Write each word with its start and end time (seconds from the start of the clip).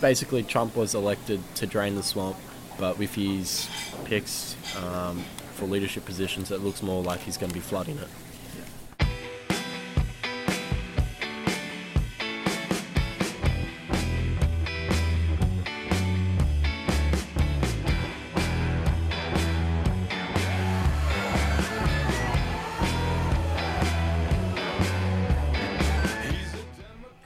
basically, 0.00 0.42
Trump 0.42 0.76
was 0.76 0.94
elected 0.94 1.40
to 1.56 1.66
drain 1.66 1.94
the 1.94 2.02
swamp, 2.02 2.36
but 2.78 2.98
with 2.98 3.14
his 3.14 3.68
picks 4.04 4.56
um, 4.82 5.22
for 5.54 5.66
leadership 5.66 6.04
positions, 6.04 6.50
it 6.50 6.60
looks 6.60 6.82
more 6.82 7.02
like 7.02 7.20
he's 7.20 7.36
going 7.36 7.50
to 7.50 7.54
be 7.54 7.60
flooding 7.60 7.98
it. 7.98 8.08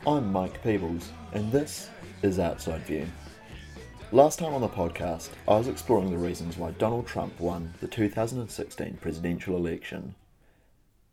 I'm 0.07 0.31
Mike 0.31 0.63
Peebles, 0.63 1.11
and 1.33 1.51
this 1.51 1.89
is 2.25 2.39
Outside 2.39 2.81
View. 2.87 3.07
Last 4.11 4.39
time 4.39 4.55
on 4.55 4.63
the 4.63 4.69
podcast, 4.69 5.29
I 5.47 5.59
was 5.59 5.69
exploring 5.69 6.11
the 6.11 6.17
reasons 6.17 6.57
why 6.57 6.71
Donald 6.71 7.07
Trump 7.07 7.39
won 7.39 7.75
the 7.83 7.87
2016 7.87 8.97
presidential 8.99 9.55
election. 9.55 10.15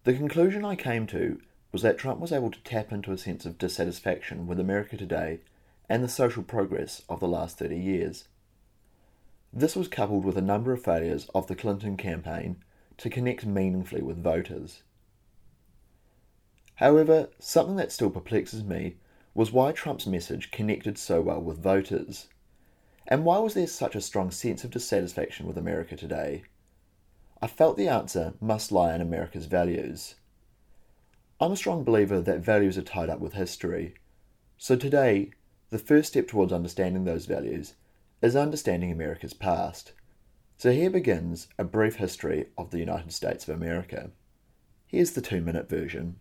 The 0.06 0.14
conclusion 0.14 0.64
I 0.64 0.78
came 0.78 1.06
to 1.08 1.42
was 1.74 1.82
that 1.82 1.98
Trump 1.98 2.22
was 2.22 2.32
able 2.32 2.50
to 2.50 2.64
tap 2.64 2.94
into 2.94 3.12
a 3.12 3.18
sense 3.18 3.46
of 3.46 3.58
dissatisfaction 3.58 4.48
with 4.48 4.58
America 4.58 4.96
today 4.96 5.42
and 5.90 6.02
the 6.02 6.08
social 6.08 6.44
progress 6.44 7.02
of 7.10 7.20
the 7.20 7.28
last 7.28 7.60
30 7.60 7.78
years. 7.78 8.30
This 9.52 9.76
was 9.76 9.90
coupled 9.90 10.24
with 10.24 10.38
a 10.38 10.42
number 10.42 10.72
of 10.72 10.82
failures 10.82 11.28
of 11.36 11.48
the 11.48 11.58
Clinton 11.58 11.98
campaign 11.98 12.64
to 13.00 13.10
connect 13.10 13.46
meaningfully 13.46 14.02
with 14.02 14.24
voters. 14.24 14.84
However, 16.76 17.28
something 17.38 17.76
that 17.76 17.92
still 17.92 18.10
perplexes 18.10 18.64
me 18.64 18.96
was 19.34 19.52
why 19.52 19.72
Trump's 19.72 20.08
message 20.08 20.52
connected 20.52 20.98
so 20.98 21.22
well 21.22 21.42
with 21.42 21.62
voters. 21.64 22.28
And 23.08 23.26
why 23.26 23.40
was 23.40 23.54
there 23.54 23.68
such 23.68 23.96
a 23.96 24.02
strong 24.02 24.32
sense 24.32 24.64
of 24.64 24.72
dissatisfaction 24.72 25.48
with 25.48 25.58
America 25.58 25.96
today? 25.96 26.44
I 27.42 27.48
felt 27.48 27.78
the 27.78 27.88
answer 27.88 28.34
must 28.40 28.72
lie 28.72 28.94
in 28.94 29.02
America's 29.02 29.46
values. 29.48 30.16
I'm 31.40 31.54
a 31.54 31.58
strong 31.58 31.84
believer 31.84 32.22
that 32.22 32.42
values 32.42 32.78
are 32.78 32.84
tied 32.84 33.10
up 33.10 33.20
with 33.20 33.34
history. 33.34 33.96
So 34.58 34.76
today, 34.76 35.32
the 35.72 35.80
first 35.80 36.10
step 36.10 36.28
towards 36.28 36.54
understanding 36.54 37.06
those 37.06 37.26
values 37.26 37.74
is 38.22 38.36
understanding 38.36 38.92
America's 38.92 39.34
past. 39.34 39.94
So 40.58 40.72
here 40.72 40.92
begins 40.92 41.48
a 41.58 41.64
brief 41.64 41.96
history 41.96 42.48
of 42.58 42.70
the 42.70 42.78
United 42.78 43.12
States 43.12 43.48
of 43.48 43.56
America. 43.56 44.12
Here's 44.86 45.14
the 45.14 45.22
two 45.22 45.42
minute 45.42 45.68
version. 45.68 46.18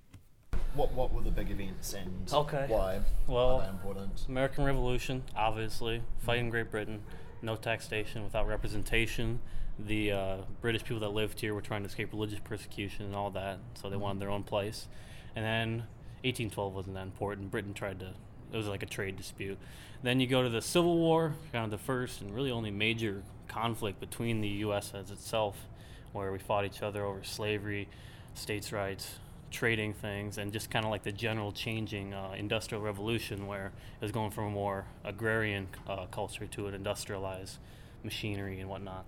What 0.74 0.92
what 0.92 1.12
were 1.12 1.22
the 1.22 1.30
big 1.30 1.50
events 1.50 1.94
and 1.94 2.30
Okay. 2.32 2.66
why 2.68 3.00
Well- 3.26 3.56
are 3.56 3.62
they 3.62 3.68
important? 3.68 4.24
American 4.28 4.64
Revolution, 4.64 5.24
obviously, 5.34 6.02
fighting 6.18 6.48
Great 6.50 6.70
Britain, 6.70 7.02
no 7.42 7.56
taxation 7.56 8.22
without 8.22 8.46
representation. 8.46 9.41
The 9.78 10.12
uh, 10.12 10.36
British 10.60 10.84
people 10.84 11.00
that 11.00 11.08
lived 11.08 11.41
here 11.41 11.54
were 11.54 11.62
trying 11.62 11.82
to 11.82 11.88
escape 11.88 12.12
religious 12.12 12.38
persecution 12.41 13.06
and 13.06 13.14
all 13.16 13.30
that, 13.30 13.58
so 13.74 13.88
they 13.91 13.96
wanted 13.96 14.20
their 14.20 14.30
own 14.30 14.42
place. 14.44 14.86
And 15.34 15.44
then 15.44 15.70
1812 16.22 16.74
wasn't 16.74 16.94
that 16.96 17.02
important. 17.04 17.50
Britain 17.50 17.72
tried 17.72 17.98
to, 18.00 18.12
it 18.52 18.56
was 18.56 18.66
like 18.68 18.82
a 18.82 18.86
trade 18.86 19.16
dispute. 19.16 19.58
Then 20.02 20.20
you 20.20 20.26
go 20.26 20.42
to 20.42 20.48
the 20.50 20.60
Civil 20.62 20.98
War, 20.98 21.34
kind 21.52 21.64
of 21.64 21.70
the 21.70 21.78
first 21.78 22.20
and 22.20 22.30
really 22.34 22.50
only 22.50 22.70
major 22.70 23.22
conflict 23.48 24.00
between 24.00 24.41
the 24.41 24.48
U.S. 24.48 24.92
as 24.94 25.10
itself, 25.10 25.66
where 26.12 26.30
we 26.30 26.38
fought 26.38 26.64
each 26.64 26.82
other 26.82 27.04
over 27.04 27.24
slavery, 27.24 27.88
states' 28.34 28.72
rights, 28.72 29.18
trading 29.50 29.92
things, 29.92 30.38
and 30.38 30.52
just 30.52 30.70
kind 30.70 30.84
of 30.84 30.90
like 30.90 31.02
the 31.02 31.12
general 31.12 31.52
changing 31.52 32.14
uh, 32.14 32.34
industrial 32.36 32.82
revolution, 32.82 33.46
where 33.46 33.66
it 33.66 34.02
was 34.02 34.12
going 34.12 34.30
from 34.30 34.44
a 34.44 34.50
more 34.50 34.86
agrarian 35.04 35.68
uh, 35.88 36.06
culture 36.06 36.46
to 36.46 36.66
an 36.66 36.74
industrialized 36.74 37.58
machinery 38.02 38.60
and 38.60 38.68
whatnot. 38.68 39.04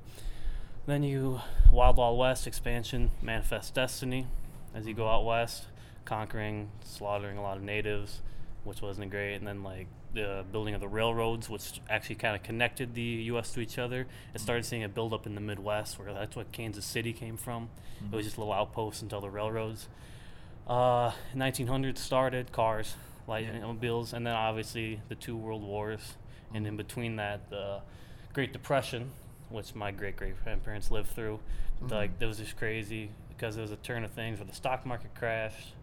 Then 0.87 1.03
you 1.03 1.41
Wild 1.73 1.97
Wild 1.97 2.19
West 2.19 2.47
expansion, 2.47 3.11
Manifest 3.23 3.75
Destiny, 3.75 4.27
as 4.75 4.87
you 4.87 4.95
go 4.95 5.09
out 5.09 5.25
west, 5.25 5.67
conquering, 6.05 6.71
slaughtering 6.85 7.39
a 7.39 7.43
lot 7.43 7.57
of 7.57 7.63
natives, 7.63 8.21
which 8.65 8.83
wasn't 8.83 9.11
great. 9.11 9.37
And 9.37 9.47
then 9.47 9.63
like 9.63 9.87
the 10.15 10.45
building 10.51 10.75
of 10.75 10.81
the 10.81 10.89
railroads, 10.89 11.49
which 11.49 11.81
actually 11.89 12.17
kind 12.17 12.37
of 12.37 12.43
connected 12.43 12.95
the 12.95 13.01
U.S. 13.03 13.53
to 13.53 13.61
each 13.61 13.79
other. 13.79 14.07
It 14.35 14.41
started 14.41 14.65
seeing 14.65 14.85
a 14.85 14.89
buildup 14.89 15.27
in 15.27 15.35
the 15.35 15.41
Midwest, 15.41 15.99
where 15.99 16.13
that's 16.13 16.37
what 16.37 16.53
Kansas 16.53 16.85
City 16.85 17.13
came 17.13 17.37
from. 17.37 17.71
It 18.13 18.17
was 18.17 18.27
just 18.27 18.39
little 18.39 18.53
outposts 18.53 19.03
until 19.03 19.21
the 19.21 19.31
railroads. 19.31 19.89
Uh, 20.67 21.11
1900s 21.35 21.99
started 21.99 22.53
cars, 22.53 22.95
light 23.27 23.49
automobiles, 23.49 24.13
and 24.13 24.27
then 24.27 24.35
obviously 24.35 25.01
the 25.09 25.15
two 25.15 25.37
world 25.37 25.63
wars, 25.63 26.15
and 26.55 26.67
in 26.67 26.77
between 26.77 27.17
that 27.17 27.51
the 27.51 27.81
Great 28.33 28.53
Depression, 28.53 29.11
which 29.51 29.75
my 29.75 29.91
great 29.91 30.17
great 30.17 30.43
grandparents 30.45 30.91
lived 30.91 31.09
through. 31.09 31.41
Like 31.89 32.13
it 32.21 32.27
was 32.27 32.39
just 32.39 32.57
crazy 32.57 33.11
because 33.29 33.57
there 33.57 33.63
was 33.63 33.73
a 33.73 33.77
turn 33.77 34.05
of 34.05 34.13
things 34.13 34.39
where 34.39 34.47
the 34.47 34.55
stock 34.55 34.87
market 34.87 35.15
crashed. 35.17 35.75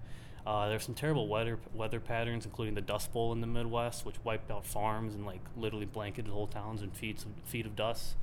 Uh, 0.47 0.67
there 0.67 0.75
were 0.75 0.81
some 0.81 0.95
terrible 0.95 1.27
weather 1.27 1.59
weather 1.73 1.99
patterns, 1.99 2.45
including 2.45 2.73
the 2.73 2.81
Dust 2.81 3.11
Bowl 3.11 3.33
in 3.33 3.41
the 3.41 3.47
Midwest, 3.47 4.05
which 4.05 4.15
wiped 4.23 4.49
out 4.49 4.65
farms 4.65 5.13
and 5.13 5.25
like 5.25 5.41
literally 5.57 5.85
blanketed 5.85 6.31
whole 6.31 6.47
towns 6.47 6.81
in 6.81 6.91
feet 6.91 7.17
of, 7.25 7.49
feet 7.49 7.65
of 7.65 7.75
dust. 7.75 8.15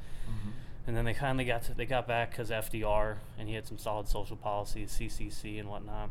And 0.87 0.97
then 0.97 1.05
they 1.05 1.15
finally 1.15 1.45
got 1.45 1.65
to, 1.65 1.75
they 1.75 1.85
got 1.85 2.09
back 2.09 2.31
because 2.31 2.49
FDR 2.49 3.17
and 3.39 3.49
he 3.49 3.55
had 3.55 3.67
some 3.67 3.77
solid 3.77 4.09
social 4.09 4.37
policies, 4.37 4.97
CCC 4.99 5.61
and 5.61 5.69
whatnot 5.69 6.11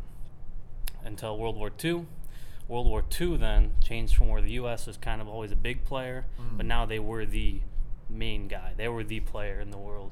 until 1.06 1.38
World 1.38 1.56
War 1.56 1.72
II. 1.84 2.06
World 2.68 2.88
War 2.88 3.04
II 3.20 3.38
then 3.38 3.74
changed 3.82 4.16
from 4.16 4.28
where 4.30 4.42
the 4.42 4.52
U.S. 4.52 4.88
was 4.88 4.98
kind 4.98 5.22
of 5.22 5.28
always 5.28 5.52
a 5.52 5.56
big 5.56 5.84
player, 5.86 6.26
but 6.58 6.66
mm. 6.66 6.70
now 6.70 6.86
they 6.86 7.00
were 7.00 7.26
the 7.26 7.62
main 8.10 8.48
guy. 8.48 8.74
They 8.76 8.88
were 8.88 9.04
the 9.04 9.20
player 9.20 9.60
in 9.60 9.70
the 9.70 9.78
world. 9.78 10.12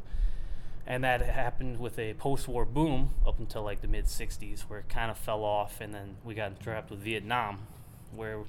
And 0.86 1.04
that 1.04 1.22
happened 1.22 1.80
with 1.80 1.98
a 1.98 2.14
post 2.16 2.48
war 2.48 2.66
boom 2.66 3.12
up 3.26 3.40
until 3.40 3.64
like 3.64 3.82
the 3.82 3.88
mid 3.88 4.06
60s, 4.06 4.62
where 4.62 4.80
it 4.80 4.90
kind 4.90 5.10
of 5.10 5.18
fell 5.18 5.44
off, 5.44 5.82
and 5.82 5.94
then 5.94 6.18
we 6.24 6.36
got 6.36 6.60
trapped 6.60 6.92
with 6.92 7.00
Vietnam, 7.00 7.68
where, 8.16 8.40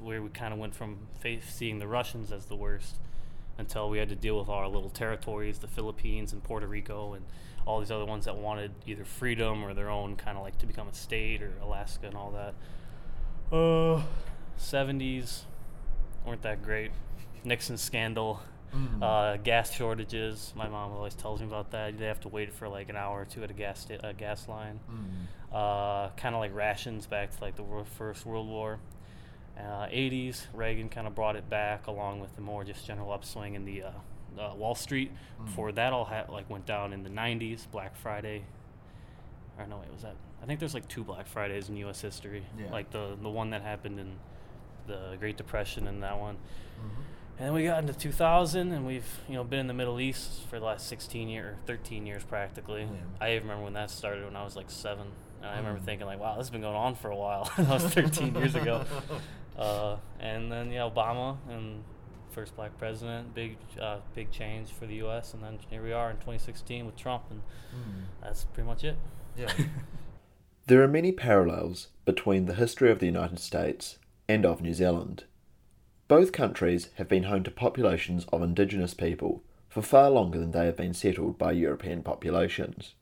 where 0.00 0.22
we 0.22 0.30
kind 0.30 0.54
of 0.54 0.58
went 0.58 0.74
from 0.74 0.98
seeing 1.46 1.80
the 1.80 1.88
Russians 1.88 2.32
as 2.32 2.46
the 2.46 2.56
worst 2.56 2.96
until 3.60 3.88
we 3.90 3.98
had 3.98 4.08
to 4.08 4.16
deal 4.16 4.38
with 4.38 4.48
our 4.48 4.66
little 4.66 4.90
territories, 4.90 5.58
the 5.60 5.68
Philippines 5.68 6.32
and 6.32 6.42
Puerto 6.42 6.66
Rico, 6.66 7.12
and 7.14 7.24
all 7.66 7.78
these 7.78 7.90
other 7.90 8.06
ones 8.06 8.24
that 8.24 8.36
wanted 8.36 8.72
either 8.86 9.04
freedom 9.04 9.62
or 9.62 9.74
their 9.74 9.90
own 9.90 10.16
kind 10.16 10.36
of 10.36 10.42
like 10.42 10.58
to 10.58 10.66
become 10.66 10.88
a 10.88 10.94
state 10.94 11.42
or 11.42 11.52
Alaska 11.62 12.06
and 12.06 12.16
all 12.16 12.30
that. 12.32 12.54
Uh, 13.56 14.02
70s 14.58 15.42
weren't 16.26 16.42
that 16.42 16.62
great. 16.62 16.90
Nixon 17.44 17.76
scandal, 17.76 18.40
uh, 19.02 19.36
gas 19.38 19.72
shortages. 19.72 20.52
My 20.56 20.68
mom 20.68 20.92
always 20.92 21.14
tells 21.14 21.40
me 21.40 21.46
about 21.46 21.70
that. 21.72 21.98
They 21.98 22.06
have 22.06 22.20
to 22.20 22.28
wait 22.28 22.52
for 22.52 22.68
like 22.68 22.88
an 22.88 22.96
hour 22.96 23.20
or 23.20 23.24
two 23.24 23.42
at 23.42 23.50
a 23.50 23.54
gas 23.54 23.80
sta- 23.80 23.98
a 24.02 24.12
gas 24.12 24.46
line. 24.48 24.78
Uh, 25.52 26.10
kind 26.16 26.34
of 26.34 26.40
like 26.40 26.54
rations 26.54 27.06
back 27.06 27.36
to 27.36 27.42
like 27.42 27.56
the 27.56 27.64
First 27.98 28.24
World 28.24 28.48
War. 28.48 28.78
Uh, 29.60 29.86
80s, 29.88 30.46
Reagan 30.54 30.88
kind 30.88 31.06
of 31.06 31.14
brought 31.14 31.36
it 31.36 31.48
back 31.50 31.86
along 31.86 32.20
with 32.20 32.34
the 32.36 32.40
more 32.42 32.64
just 32.64 32.86
general 32.86 33.12
upswing 33.12 33.54
in 33.54 33.64
the 33.64 33.82
uh, 33.84 33.90
uh, 34.38 34.54
Wall 34.54 34.74
Street. 34.74 35.10
Before 35.44 35.72
that 35.72 35.92
all 35.92 36.04
ha- 36.04 36.26
like 36.28 36.48
went 36.48 36.66
down 36.66 36.92
in 36.92 37.02
the 37.02 37.10
90s, 37.10 37.70
Black 37.70 37.96
Friday. 37.96 38.44
Or 39.58 39.66
no, 39.66 39.78
wait, 39.78 39.92
was 39.92 40.02
that? 40.02 40.14
I 40.42 40.46
think 40.46 40.58
there's 40.60 40.74
like 40.74 40.88
two 40.88 41.04
Black 41.04 41.26
Fridays 41.26 41.68
in 41.68 41.76
U.S. 41.78 42.00
history. 42.00 42.44
Yeah. 42.58 42.70
Like 42.70 42.90
the 42.90 43.16
the 43.20 43.28
one 43.28 43.50
that 43.50 43.62
happened 43.62 44.00
in 44.00 44.12
the 44.86 45.16
Great 45.18 45.36
Depression 45.36 45.86
and 45.86 46.02
that 46.02 46.18
one. 46.18 46.36
Mhm. 46.80 47.04
And 47.38 47.46
then 47.48 47.52
we 47.54 47.64
got 47.64 47.80
into 47.80 47.92
2000, 47.94 48.72
and 48.72 48.86
we've 48.86 49.20
you 49.28 49.34
know 49.34 49.44
been 49.44 49.60
in 49.60 49.66
the 49.66 49.74
Middle 49.74 50.00
East 50.00 50.46
for 50.48 50.58
the 50.58 50.64
last 50.64 50.86
16 50.88 51.28
years, 51.28 51.56
13 51.66 52.06
years 52.06 52.22
practically. 52.24 52.82
Yeah. 52.82 52.88
I 53.20 53.30
even 53.32 53.42
remember 53.44 53.64
when 53.64 53.72
that 53.74 53.90
started 53.90 54.24
when 54.24 54.36
I 54.36 54.44
was 54.44 54.56
like 54.56 54.70
seven, 54.70 55.06
and 55.42 55.50
I 55.50 55.56
remember 55.58 55.80
Mm. 55.80 55.84
thinking 55.84 56.06
like, 56.06 56.20
wow, 56.20 56.36
this 56.36 56.46
has 56.46 56.50
been 56.50 56.60
going 56.62 56.76
on 56.76 56.94
for 56.94 57.10
a 57.10 57.16
while. 57.16 57.50
that 57.58 57.68
was 57.68 57.84
13 57.94 58.34
years 58.34 58.54
ago. 58.54 58.84
Uh, 59.60 59.96
and 60.18 60.50
then 60.50 60.72
yeah, 60.72 60.80
Obama 60.80 61.36
and 61.48 61.84
first 62.30 62.56
black 62.56 62.76
president, 62.78 63.34
big 63.34 63.56
uh, 63.80 63.98
big 64.14 64.30
change 64.30 64.70
for 64.72 64.86
the 64.86 64.94
U.S. 64.96 65.34
And 65.34 65.42
then 65.44 65.58
here 65.68 65.82
we 65.82 65.92
are 65.92 66.10
in 66.10 66.16
2016 66.16 66.86
with 66.86 66.96
Trump, 66.96 67.24
and 67.30 67.42
that's 68.22 68.44
pretty 68.46 68.66
much 68.66 68.82
it. 68.84 68.96
Yeah. 69.36 69.52
There 70.70 70.84
are 70.84 70.88
many 70.88 71.10
parallels 71.10 71.88
between 72.04 72.46
the 72.46 72.54
history 72.54 72.92
of 72.92 73.00
the 73.00 73.06
United 73.06 73.40
States 73.40 73.98
and 74.28 74.46
of 74.46 74.62
New 74.62 74.72
Zealand. 74.72 75.24
Both 76.06 76.30
countries 76.30 76.90
have 76.94 77.08
been 77.08 77.24
home 77.24 77.42
to 77.42 77.50
populations 77.50 78.24
of 78.32 78.40
indigenous 78.40 78.94
people 78.94 79.42
for 79.68 79.82
far 79.82 80.10
longer 80.10 80.38
than 80.38 80.52
they 80.52 80.66
have 80.66 80.76
been 80.76 80.94
settled 80.94 81.38
by 81.38 81.50
European 81.50 82.04
populations. 82.04 82.94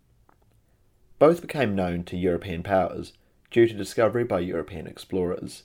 Both 1.18 1.42
became 1.42 1.74
known 1.74 2.04
to 2.04 2.16
European 2.16 2.62
powers 2.62 3.12
due 3.50 3.68
to 3.68 3.74
discovery 3.74 4.24
by 4.24 4.40
European 4.40 4.86
explorers, 4.86 5.64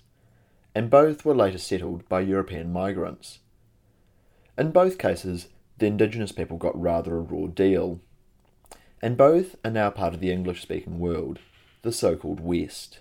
and 0.75 0.89
both 0.89 1.23
were 1.23 1.35
later 1.35 1.57
settled 1.57 2.07
by 2.09 2.21
European 2.21 2.71
migrants. 2.71 3.39
In 4.57 4.71
both 4.71 4.97
cases, 4.97 5.47
the 5.77 5.87
indigenous 5.87 6.31
people 6.31 6.57
got 6.57 6.79
rather 6.79 7.15
a 7.15 7.21
raw 7.21 7.47
deal, 7.47 7.99
and 9.01 9.17
both 9.17 9.55
are 9.63 9.71
now 9.71 9.89
part 9.89 10.13
of 10.13 10.19
the 10.19 10.31
English 10.31 10.61
speaking 10.61 10.99
world, 10.99 11.39
the 11.81 11.91
so 11.91 12.15
called 12.15 12.39
West. 12.39 12.99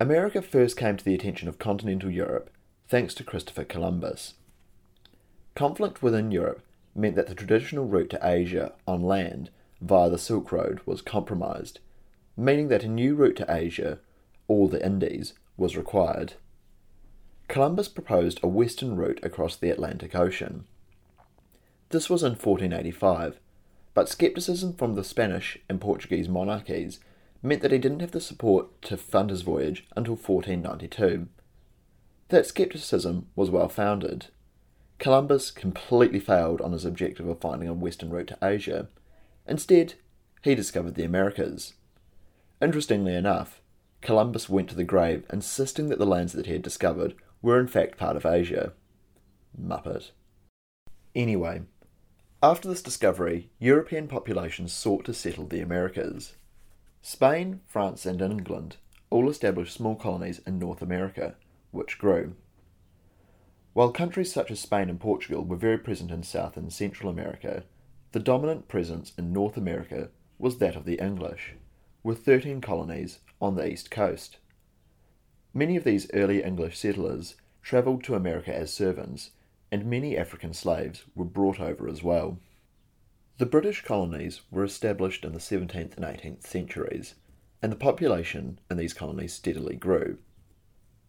America 0.00 0.42
first 0.42 0.76
came 0.76 0.96
to 0.96 1.04
the 1.04 1.14
attention 1.14 1.48
of 1.48 1.58
continental 1.58 2.10
Europe 2.10 2.50
thanks 2.88 3.14
to 3.14 3.24
Christopher 3.24 3.64
Columbus. 3.64 4.34
Conflict 5.54 6.02
within 6.02 6.30
Europe 6.30 6.62
meant 6.94 7.16
that 7.16 7.28
the 7.28 7.34
traditional 7.34 7.86
route 7.86 8.10
to 8.10 8.20
Asia 8.22 8.72
on 8.86 9.02
land 9.02 9.50
via 9.80 10.10
the 10.10 10.18
Silk 10.18 10.52
Road 10.52 10.80
was 10.84 11.00
compromised, 11.00 11.78
meaning 12.36 12.68
that 12.68 12.84
a 12.84 12.88
new 12.88 13.14
route 13.14 13.36
to 13.36 13.46
Asia, 13.48 13.98
or 14.48 14.68
the 14.68 14.84
Indies, 14.84 15.34
was 15.56 15.76
required. 15.76 16.34
Columbus 17.48 17.88
proposed 17.88 18.40
a 18.42 18.48
western 18.48 18.96
route 18.96 19.20
across 19.22 19.56
the 19.56 19.70
Atlantic 19.70 20.14
Ocean. 20.14 20.64
This 21.90 22.08
was 22.08 22.22
in 22.22 22.32
1485, 22.32 23.38
but 23.92 24.08
skepticism 24.08 24.72
from 24.74 24.94
the 24.94 25.04
Spanish 25.04 25.58
and 25.68 25.80
Portuguese 25.80 26.28
monarchies 26.28 26.98
meant 27.42 27.62
that 27.62 27.70
he 27.70 27.78
didn't 27.78 28.00
have 28.00 28.12
the 28.12 28.20
support 28.20 28.80
to 28.82 28.96
fund 28.96 29.30
his 29.30 29.42
voyage 29.42 29.86
until 29.94 30.14
1492. 30.14 31.28
That 32.28 32.46
skepticism 32.46 33.26
was 33.36 33.50
well 33.50 33.68
founded. 33.68 34.26
Columbus 34.98 35.50
completely 35.50 36.20
failed 36.20 36.60
on 36.60 36.72
his 36.72 36.84
objective 36.84 37.28
of 37.28 37.40
finding 37.40 37.68
a 37.68 37.74
western 37.74 38.10
route 38.10 38.28
to 38.28 38.38
Asia. 38.42 38.88
Instead, 39.46 39.94
he 40.42 40.54
discovered 40.54 40.94
the 40.94 41.04
Americas. 41.04 41.74
Interestingly 42.62 43.14
enough, 43.14 43.60
Columbus 44.04 44.50
went 44.50 44.68
to 44.68 44.74
the 44.74 44.84
grave 44.84 45.24
insisting 45.32 45.88
that 45.88 45.98
the 45.98 46.06
lands 46.06 46.34
that 46.34 46.46
he 46.46 46.52
had 46.52 46.62
discovered 46.62 47.14
were 47.40 47.58
in 47.58 47.66
fact 47.66 47.96
part 47.96 48.16
of 48.16 48.26
Asia. 48.26 48.74
Muppet. 49.58 50.10
Anyway, 51.14 51.62
after 52.42 52.68
this 52.68 52.82
discovery, 52.82 53.50
European 53.58 54.06
populations 54.06 54.74
sought 54.74 55.06
to 55.06 55.14
settle 55.14 55.46
the 55.46 55.60
Americas. 55.60 56.36
Spain, 57.00 57.60
France, 57.66 58.04
and 58.04 58.20
England 58.20 58.76
all 59.08 59.30
established 59.30 59.72
small 59.72 59.94
colonies 59.96 60.40
in 60.46 60.58
North 60.58 60.82
America, 60.82 61.36
which 61.70 61.98
grew. 61.98 62.34
While 63.72 63.90
countries 63.90 64.32
such 64.32 64.50
as 64.50 64.60
Spain 64.60 64.90
and 64.90 65.00
Portugal 65.00 65.44
were 65.44 65.56
very 65.56 65.78
present 65.78 66.10
in 66.10 66.22
South 66.22 66.58
and 66.58 66.70
Central 66.70 67.10
America, 67.10 67.64
the 68.12 68.20
dominant 68.20 68.68
presence 68.68 69.12
in 69.16 69.32
North 69.32 69.56
America 69.56 70.10
was 70.38 70.58
that 70.58 70.76
of 70.76 70.84
the 70.84 71.00
English, 71.02 71.54
with 72.02 72.24
13 72.24 72.60
colonies 72.60 73.20
on 73.44 73.56
the 73.56 73.68
east 73.68 73.90
coast. 73.90 74.38
Many 75.52 75.76
of 75.76 75.84
these 75.84 76.10
early 76.12 76.42
English 76.42 76.78
settlers 76.78 77.36
travelled 77.62 78.02
to 78.04 78.14
America 78.14 78.54
as 78.54 78.72
servants, 78.72 79.30
and 79.70 79.86
many 79.86 80.16
African 80.16 80.52
slaves 80.52 81.04
were 81.14 81.24
brought 81.24 81.60
over 81.60 81.88
as 81.88 82.02
well. 82.02 82.38
The 83.38 83.46
British 83.46 83.82
colonies 83.82 84.40
were 84.50 84.64
established 84.64 85.24
in 85.24 85.32
the 85.32 85.38
17th 85.38 85.96
and 85.96 86.04
18th 86.04 86.46
centuries, 86.46 87.14
and 87.62 87.70
the 87.70 87.76
population 87.76 88.58
in 88.70 88.76
these 88.76 88.94
colonies 88.94 89.32
steadily 89.32 89.76
grew. 89.76 90.18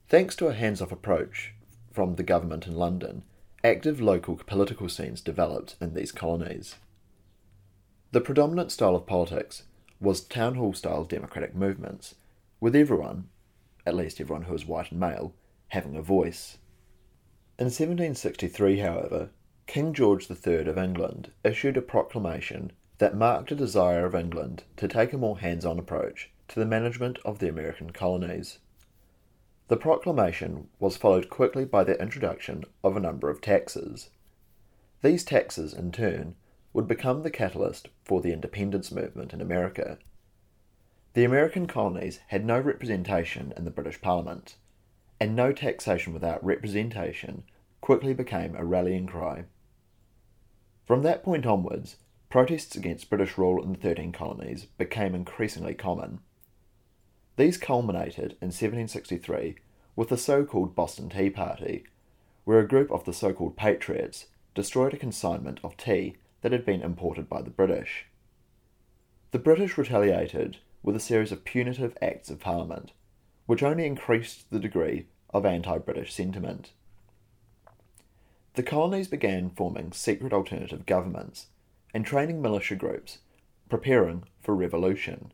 Thanks 0.07 0.35
to 0.37 0.47
a 0.47 0.53
hands 0.53 0.81
off 0.81 0.91
approach 0.91 1.53
from 1.91 2.15
the 2.15 2.23
government 2.23 2.67
in 2.67 2.75
London, 2.75 3.23
active 3.63 3.99
local 4.01 4.35
political 4.45 4.89
scenes 4.89 5.21
developed 5.21 5.75
in 5.81 5.93
these 5.93 6.11
colonies. 6.11 6.75
The 8.11 8.21
predominant 8.21 8.71
style 8.71 8.95
of 8.95 9.05
politics 9.05 9.63
was 9.99 10.21
town 10.21 10.55
hall 10.55 10.73
style 10.73 11.03
democratic 11.03 11.55
movements, 11.55 12.15
with 12.65 12.75
everyone, 12.75 13.29
at 13.85 13.93
least 13.93 14.19
everyone 14.19 14.41
who 14.41 14.53
was 14.53 14.65
white 14.65 14.89
and 14.89 14.99
male, 14.99 15.35
having 15.67 15.95
a 15.95 16.01
voice. 16.01 16.57
In 17.59 17.65
1763, 17.65 18.79
however, 18.79 19.29
King 19.67 19.93
George 19.93 20.27
III 20.31 20.61
of 20.61 20.75
England 20.75 21.31
issued 21.43 21.77
a 21.77 21.81
proclamation 21.83 22.71
that 22.97 23.15
marked 23.15 23.51
a 23.51 23.55
desire 23.55 24.03
of 24.03 24.15
England 24.15 24.63
to 24.77 24.87
take 24.87 25.13
a 25.13 25.17
more 25.19 25.37
hands 25.37 25.63
on 25.63 25.77
approach 25.77 26.31
to 26.47 26.59
the 26.59 26.65
management 26.65 27.19
of 27.23 27.37
the 27.37 27.47
American 27.47 27.91
colonies. 27.91 28.57
The 29.67 29.77
proclamation 29.77 30.67
was 30.79 30.97
followed 30.97 31.29
quickly 31.29 31.65
by 31.65 31.83
the 31.83 32.01
introduction 32.01 32.63
of 32.83 32.97
a 32.97 32.99
number 32.99 33.29
of 33.29 33.41
taxes. 33.41 34.09
These 35.03 35.23
taxes, 35.23 35.71
in 35.71 35.91
turn, 35.91 36.33
would 36.73 36.87
become 36.87 37.21
the 37.21 37.29
catalyst 37.29 37.89
for 38.03 38.21
the 38.21 38.33
independence 38.33 38.91
movement 38.91 39.33
in 39.33 39.39
America. 39.39 39.99
The 41.15 41.23
American 41.23 41.65
colonies 41.65 42.19
had 42.27 42.43
no 42.43 42.59
representation 42.59 43.53
in 43.55 43.63
the 43.63 43.71
British 43.71 44.01
Parliament, 44.01 44.57
and 45.17 45.33
no 45.33 45.53
taxation 45.53 46.11
without 46.11 46.43
representation 46.43 47.43
quickly 47.79 48.13
became 48.13 48.53
a 48.53 48.65
rallying 48.65 49.07
cry. 49.07 49.45
From 50.83 51.03
that 51.03 51.23
point 51.23 51.45
onwards, 51.45 51.95
protests 52.29 52.75
against 52.75 53.09
British 53.09 53.37
rule 53.37 53.63
in 53.63 53.71
the 53.71 53.79
Thirteen 53.79 54.11
Colonies 54.11 54.65
became 54.77 55.15
increasingly 55.15 55.73
common. 55.73 56.19
These 57.37 57.57
culminated 57.57 58.31
in 58.41 58.51
1763 58.51 59.55
with 59.95 60.09
the 60.09 60.17
so 60.17 60.43
called 60.43 60.75
Boston 60.75 61.07
Tea 61.07 61.29
Party, 61.29 61.85
where 62.43 62.59
a 62.59 62.67
group 62.67 62.91
of 62.91 63.05
the 63.05 63.13
so 63.13 63.31
called 63.31 63.55
Patriots 63.55 64.25
destroyed 64.53 64.93
a 64.93 64.97
consignment 64.97 65.61
of 65.63 65.77
tea 65.77 66.17
that 66.41 66.51
had 66.51 66.65
been 66.65 66.81
imported 66.81 67.29
by 67.29 67.41
the 67.41 67.49
British. 67.49 68.07
The 69.31 69.39
British 69.39 69.77
retaliated 69.77 70.57
with 70.85 70.95
a 70.95 70.99
series 70.99 71.31
of 71.31 71.43
punitive 71.43 71.97
acts 71.99 72.29
of 72.29 72.39
Parliament, 72.39 72.91
which 73.47 73.63
only 73.63 73.87
increased 73.87 74.51
the 74.51 74.59
degree 74.59 75.07
of 75.31 75.43
anti 75.43 75.79
British 75.79 76.13
sentiment. 76.13 76.73
The 78.53 78.61
colonies 78.61 79.07
began 79.07 79.49
forming 79.49 79.91
secret 79.93 80.31
alternative 80.31 80.85
governments 80.85 81.47
and 81.91 82.05
training 82.05 82.39
militia 82.39 82.75
groups, 82.75 83.17
preparing 83.67 84.25
for 84.39 84.55
revolution. 84.55 85.33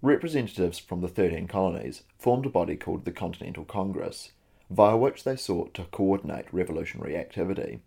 Representatives 0.00 0.78
from 0.78 1.00
the 1.00 1.08
13 1.08 1.48
colonies 1.48 2.04
formed 2.16 2.46
a 2.46 2.50
body 2.50 2.76
called 2.76 3.04
the 3.04 3.10
Continental 3.10 3.64
Congress, 3.64 4.30
via 4.70 4.96
which 4.96 5.24
they 5.24 5.34
sought 5.34 5.74
to 5.74 5.84
coordinate 5.90 6.46
revolutionary 6.52 7.16
activity. 7.16 7.80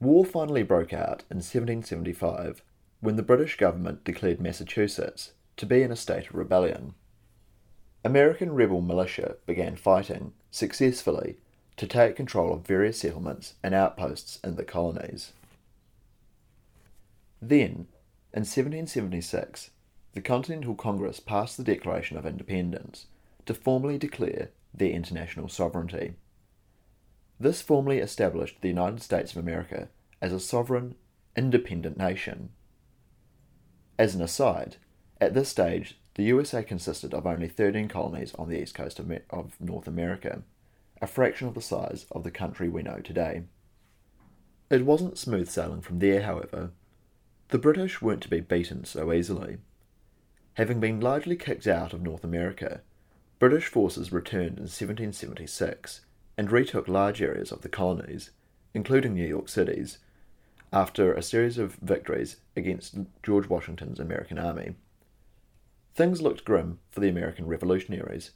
War 0.00 0.24
finally 0.24 0.62
broke 0.62 0.94
out 0.94 1.24
in 1.30 1.36
1775 1.36 2.62
when 3.00 3.16
the 3.16 3.22
British 3.22 3.58
government 3.58 4.04
declared 4.04 4.40
Massachusetts 4.40 5.32
to 5.56 5.66
be 5.66 5.82
in 5.82 5.90
a 5.90 5.96
state 5.96 6.28
of 6.28 6.34
rebellion. 6.34 6.94
American 8.04 8.52
rebel 8.52 8.80
militia 8.80 9.36
began 9.46 9.76
fighting, 9.76 10.32
successfully, 10.50 11.36
to 11.76 11.86
take 11.86 12.16
control 12.16 12.52
of 12.52 12.66
various 12.66 12.98
settlements 12.98 13.54
and 13.62 13.74
outposts 13.74 14.38
in 14.42 14.56
the 14.56 14.64
colonies. 14.64 15.32
Then, 17.42 17.88
in 18.32 18.42
1776, 18.42 19.70
the 20.12 20.20
Continental 20.20 20.74
Congress 20.74 21.20
passed 21.20 21.56
the 21.56 21.64
Declaration 21.64 22.16
of 22.16 22.26
Independence 22.26 23.06
to 23.46 23.54
formally 23.54 23.98
declare 23.98 24.50
their 24.74 24.90
international 24.90 25.48
sovereignty. 25.48 26.14
This 27.38 27.62
formally 27.62 27.98
established 27.98 28.60
the 28.60 28.68
United 28.68 29.02
States 29.02 29.32
of 29.32 29.38
America 29.38 29.88
as 30.20 30.32
a 30.32 30.40
sovereign, 30.40 30.94
independent 31.36 31.96
nation. 31.96 32.50
As 33.98 34.14
an 34.14 34.22
aside, 34.22 34.76
at 35.20 35.34
this 35.34 35.48
stage, 35.48 35.98
the 36.14 36.24
USA 36.24 36.62
consisted 36.62 37.14
of 37.14 37.26
only 37.26 37.48
13 37.48 37.88
colonies 37.88 38.34
on 38.34 38.48
the 38.48 38.60
east 38.60 38.74
coast 38.74 38.98
of, 38.98 39.10
of 39.30 39.60
North 39.60 39.86
America, 39.86 40.42
a 41.00 41.06
fraction 41.06 41.46
of 41.48 41.54
the 41.54 41.62
size 41.62 42.06
of 42.12 42.24
the 42.24 42.30
country 42.30 42.68
we 42.68 42.82
know 42.82 42.98
today. 42.98 43.44
It 44.70 44.86
wasn't 44.86 45.18
smooth 45.18 45.48
sailing 45.48 45.80
from 45.82 45.98
there, 45.98 46.22
however. 46.22 46.70
The 47.48 47.58
British 47.58 48.00
weren't 48.00 48.22
to 48.22 48.28
be 48.28 48.40
beaten 48.40 48.84
so 48.84 49.12
easily. 49.12 49.58
Having 50.54 50.80
been 50.80 51.00
largely 51.00 51.36
kicked 51.36 51.66
out 51.66 51.92
of 51.92 52.02
North 52.02 52.24
America, 52.24 52.80
British 53.38 53.66
forces 53.66 54.12
returned 54.12 54.58
in 54.58 54.64
1776 54.64 56.02
and 56.36 56.52
retook 56.52 56.86
large 56.86 57.20
areas 57.20 57.50
of 57.50 57.62
the 57.62 57.68
colonies, 57.68 58.30
including 58.74 59.14
New 59.14 59.26
York 59.26 59.48
City's, 59.48 59.98
after 60.72 61.12
a 61.12 61.22
series 61.22 61.58
of 61.58 61.74
victories 61.76 62.36
against 62.56 62.96
George 63.22 63.48
Washington's 63.48 63.98
American 63.98 64.38
army. 64.38 64.74
Things 65.94 66.22
looked 66.22 66.44
grim 66.44 66.78
for 66.90 67.00
the 67.00 67.08
American 67.08 67.46
revolutionaries, 67.46 68.30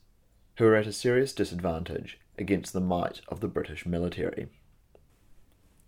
who 0.56 0.64
were 0.64 0.76
at 0.76 0.87
a 0.87 0.92
serious 0.92 1.32
disadvantage 1.32 2.18
against 2.38 2.73
the 2.73 2.80
might 2.80 3.20
of 3.28 3.40
the 3.40 3.49
British 3.49 3.87
military. 3.87 4.49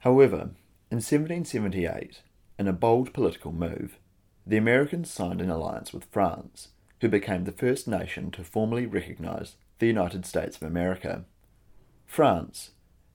However, 0.00 0.50
in 0.90 0.99
1778, 0.99 2.23
in 2.58 2.68
a 2.68 2.73
bold 2.73 3.12
political 3.12 3.52
move, 3.52 3.99
the 4.46 4.56
Americans 4.56 5.11
signed 5.11 5.40
an 5.40 5.50
alliance 5.50 5.92
with 5.92 6.04
France, 6.04 6.68
who 7.00 7.08
became 7.08 7.44
the 7.44 7.52
first 7.52 7.88
nation 7.88 8.30
to 8.30 8.44
formally 8.44 8.87
recognize 8.87 9.56
the 9.78 9.87
United 9.87 10.25
States 10.25 10.56
of 10.56 10.62
America. 10.62 11.25
France, 12.06 12.70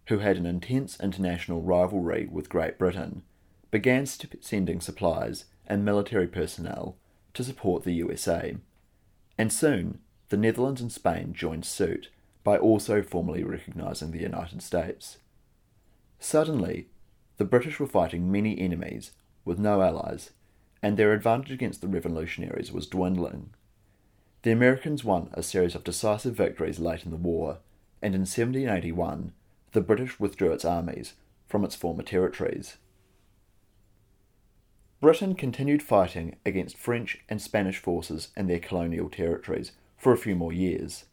who 0.07 0.19
had 0.19 0.37
an 0.37 0.45
intense 0.45 0.99
international 0.99 1.61
rivalry 1.61 2.27
with 2.29 2.49
Great 2.49 2.77
Britain, 2.77 3.23
began 3.71 4.05
sending 4.05 4.81
supplies 4.81 5.45
and 5.65 5.85
military 5.85 6.27
personnel 6.27 6.97
to 7.33 7.43
support 7.43 7.83
the 7.83 7.93
USA, 7.93 8.55
and 9.37 9.51
soon 9.51 9.99
the 10.29 10.37
Netherlands 10.37 10.81
and 10.81 10.91
Spain 10.91 11.33
joined 11.33 11.65
suit 11.65 12.09
by 12.43 12.57
also 12.57 13.01
formally 13.01 13.43
recognising 13.43 14.11
the 14.11 14.21
United 14.21 14.61
States. 14.61 15.17
Suddenly, 16.19 16.87
the 17.37 17.45
British 17.45 17.79
were 17.79 17.87
fighting 17.87 18.31
many 18.31 18.59
enemies 18.59 19.11
with 19.45 19.59
no 19.59 19.81
allies, 19.81 20.31
and 20.81 20.97
their 20.97 21.13
advantage 21.13 21.51
against 21.51 21.81
the 21.81 21.87
revolutionaries 21.87 22.71
was 22.71 22.87
dwindling. 22.87 23.51
The 24.43 24.51
Americans 24.51 25.03
won 25.03 25.29
a 25.33 25.43
series 25.43 25.75
of 25.75 25.83
decisive 25.83 26.35
victories 26.35 26.79
late 26.79 27.05
in 27.05 27.11
the 27.11 27.17
war, 27.17 27.59
and 28.01 28.15
in 28.15 28.21
1781 28.21 29.33
the 29.73 29.81
British 29.81 30.19
withdrew 30.19 30.51
its 30.51 30.65
armies 30.65 31.13
from 31.47 31.63
its 31.63 31.75
former 31.75 32.03
territories. 32.03 32.77
Britain 35.01 35.33
continued 35.33 35.81
fighting 35.81 36.35
against 36.45 36.77
French 36.77 37.17
and 37.27 37.41
Spanish 37.41 37.79
forces 37.79 38.27
in 38.37 38.45
their 38.45 38.59
colonial 38.59 39.09
territories 39.09 39.71
for 39.97 40.13
a 40.13 40.17
few 40.17 40.35
more 40.35 40.53
years. 40.53 41.05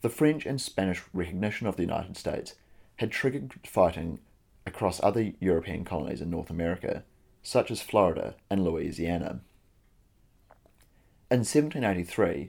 The 0.00 0.08
French 0.08 0.46
and 0.46 0.58
Spanish 0.58 1.02
recognition 1.12 1.66
of 1.66 1.76
the 1.76 1.82
United 1.82 2.16
States 2.16 2.54
had 2.96 3.10
triggered 3.10 3.52
fighting 3.66 4.20
across 4.64 5.02
other 5.02 5.32
European 5.38 5.84
colonies 5.84 6.22
in 6.22 6.30
North 6.30 6.48
America, 6.48 7.04
such 7.42 7.70
as 7.70 7.82
Florida 7.82 8.36
and 8.48 8.64
Louisiana. 8.64 9.40
In 11.30 11.40
1783, 11.40 12.48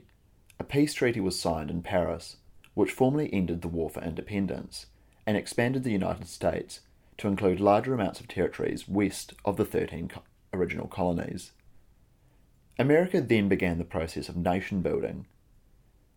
a 0.58 0.64
peace 0.64 0.94
treaty 0.94 1.20
was 1.20 1.38
signed 1.38 1.70
in 1.70 1.82
Paris, 1.82 2.38
which 2.72 2.92
formally 2.92 3.28
ended 3.30 3.60
the 3.60 3.68
war 3.68 3.90
for 3.90 4.02
independence 4.02 4.86
and 5.26 5.36
expanded 5.36 5.84
the 5.84 5.92
United 5.92 6.28
States 6.28 6.80
to 7.18 7.28
include 7.28 7.60
larger 7.60 7.92
amounts 7.92 8.20
of 8.20 8.28
territories 8.28 8.88
west 8.88 9.34
of 9.44 9.58
the 9.58 9.66
13 9.66 10.08
original 10.52 10.86
colonies. 10.86 11.52
America 12.78 13.20
then 13.20 13.48
began 13.48 13.78
the 13.78 13.84
process 13.84 14.28
of 14.28 14.36
nation 14.36 14.80
building. 14.80 15.26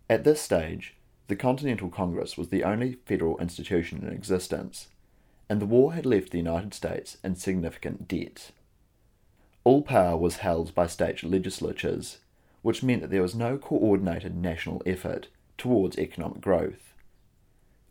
At 0.10 0.24
this 0.24 0.42
stage, 0.42 0.96
the 1.28 1.36
Continental 1.36 1.90
Congress 1.90 2.38
was 2.38 2.50
the 2.50 2.64
only 2.64 2.98
federal 3.06 3.38
institution 3.40 4.04
in 4.06 4.14
existence, 4.14 4.88
and 5.50 5.60
the 5.60 5.66
war 5.66 5.94
had 5.94 6.06
left 6.06 6.32
the 6.32 6.38
United 6.38 6.74
States 6.74 7.18
in 7.24 7.36
significant 7.36 8.08
debt. 8.08 8.52
All 9.64 9.82
power 9.82 10.16
was 10.16 10.38
held 10.38 10.76
by 10.76 10.88
state 10.88 11.24
legislatures, 11.24 12.20
which 12.62 12.84
meant 12.84 13.02
that 13.02 13.12
there 13.12 13.22
was 13.22 13.36
no 13.36 13.58
coordinated 13.58 14.36
national 14.36 14.82
effort 14.86 15.28
towards 15.58 15.98
economic 15.98 16.42
growth. 16.42 16.94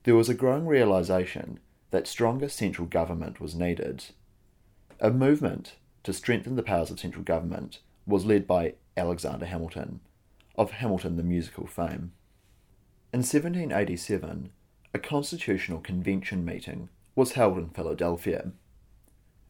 There 0.04 0.14
was 0.14 0.28
a 0.28 0.34
growing 0.34 0.66
realization 0.66 1.58
that 1.90 2.06
stronger 2.06 2.48
central 2.48 2.86
government 2.86 3.40
was 3.40 3.54
needed. 3.54 4.04
A 5.00 5.10
movement 5.10 5.74
to 6.04 6.12
strengthen 6.12 6.56
the 6.56 6.62
powers 6.62 6.90
of 6.90 7.00
central 7.00 7.24
government 7.24 7.80
was 8.06 8.24
led 8.24 8.46
by 8.46 8.74
Alexander 8.96 9.46
Hamilton, 9.46 10.00
of 10.56 10.70
Hamilton 10.72 11.16
the 11.16 11.22
Musical 11.22 11.66
fame. 11.66 12.12
In 13.12 13.20
1787, 13.20 14.50
a 14.92 14.98
constitutional 14.98 15.80
convention 15.80 16.44
meeting 16.44 16.88
was 17.16 17.32
held 17.32 17.58
in 17.58 17.70
Philadelphia. 17.70 18.52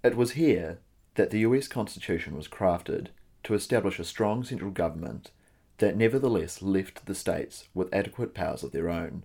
It 0.03 0.17
was 0.17 0.33
here 0.33 0.79
that 1.17 1.31
the 1.31 1.41
US 1.41 1.69
Constitution 1.69 2.37
was 2.37 2.49
crafted 2.49 3.09
to 3.43 3.55
establish 3.55 3.99
a 3.99 4.05
strong 4.05 4.45
central 4.45 4.71
government 4.71 5.31
that 5.79 5.97
nevertheless 5.97 6.63
left 6.63 7.07
the 7.07 7.15
states 7.15 7.69
with 7.75 7.93
adequate 7.93 8.35
powers 8.35 8.63
of 8.63 8.73
their 8.73 8.89
own. 8.89 9.25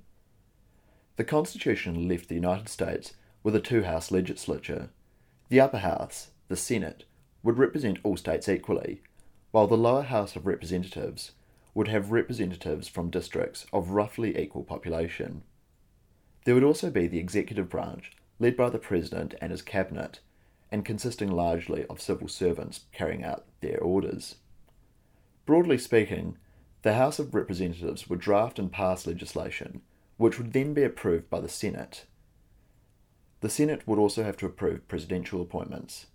The 1.15 1.23
Constitution 1.23 2.07
left 2.07 2.29
the 2.29 2.35
United 2.35 2.69
States 2.69 3.13
with 3.43 3.55
a 3.55 3.61
two 3.61 3.83
house 3.83 4.11
legislature. 4.11 4.89
The 5.49 5.59
upper 5.59 5.79
house, 5.79 6.29
the 6.47 6.55
Senate, 6.55 7.05
would 7.43 7.57
represent 7.57 7.99
all 8.03 8.17
states 8.17 8.49
equally, 8.49 9.01
while 9.51 9.67
the 9.67 9.77
lower 9.77 10.03
House 10.03 10.35
of 10.35 10.45
Representatives 10.45 11.31
would 11.73 11.87
have 11.87 12.11
representatives 12.11 12.87
from 12.87 13.09
districts 13.09 13.65
of 13.71 13.91
roughly 13.91 14.37
equal 14.37 14.63
population. 14.63 15.43
There 16.45 16.55
would 16.55 16.63
also 16.63 16.89
be 16.89 17.07
the 17.07 17.19
executive 17.19 17.69
branch, 17.69 18.11
led 18.39 18.57
by 18.57 18.69
the 18.69 18.79
President 18.79 19.35
and 19.41 19.51
his 19.51 19.61
cabinet, 19.61 20.19
and 20.71 20.85
consisting 20.85 21.31
largely 21.31 21.85
of 21.85 22.01
civil 22.01 22.27
servants 22.27 22.81
carrying 22.91 23.23
out 23.23 23.45
their 23.61 23.79
orders. 23.79 24.35
Broadly 25.45 25.77
speaking, 25.77 26.37
the 26.81 26.93
House 26.93 27.19
of 27.19 27.33
Representatives 27.33 28.09
would 28.09 28.19
draft 28.19 28.59
and 28.59 28.71
pass 28.71 29.05
legislation, 29.05 29.81
which 30.17 30.37
would 30.37 30.53
then 30.53 30.73
be 30.73 30.83
approved 30.83 31.29
by 31.29 31.39
the 31.39 31.49
Senate. 31.49 32.05
The 33.41 33.49
Senate 33.49 33.87
would 33.87 33.99
also 33.99 34.23
have 34.23 34.37
to 34.37 34.45
approve 34.45 34.87
presidential 34.87 35.41
appointments. 35.41 36.07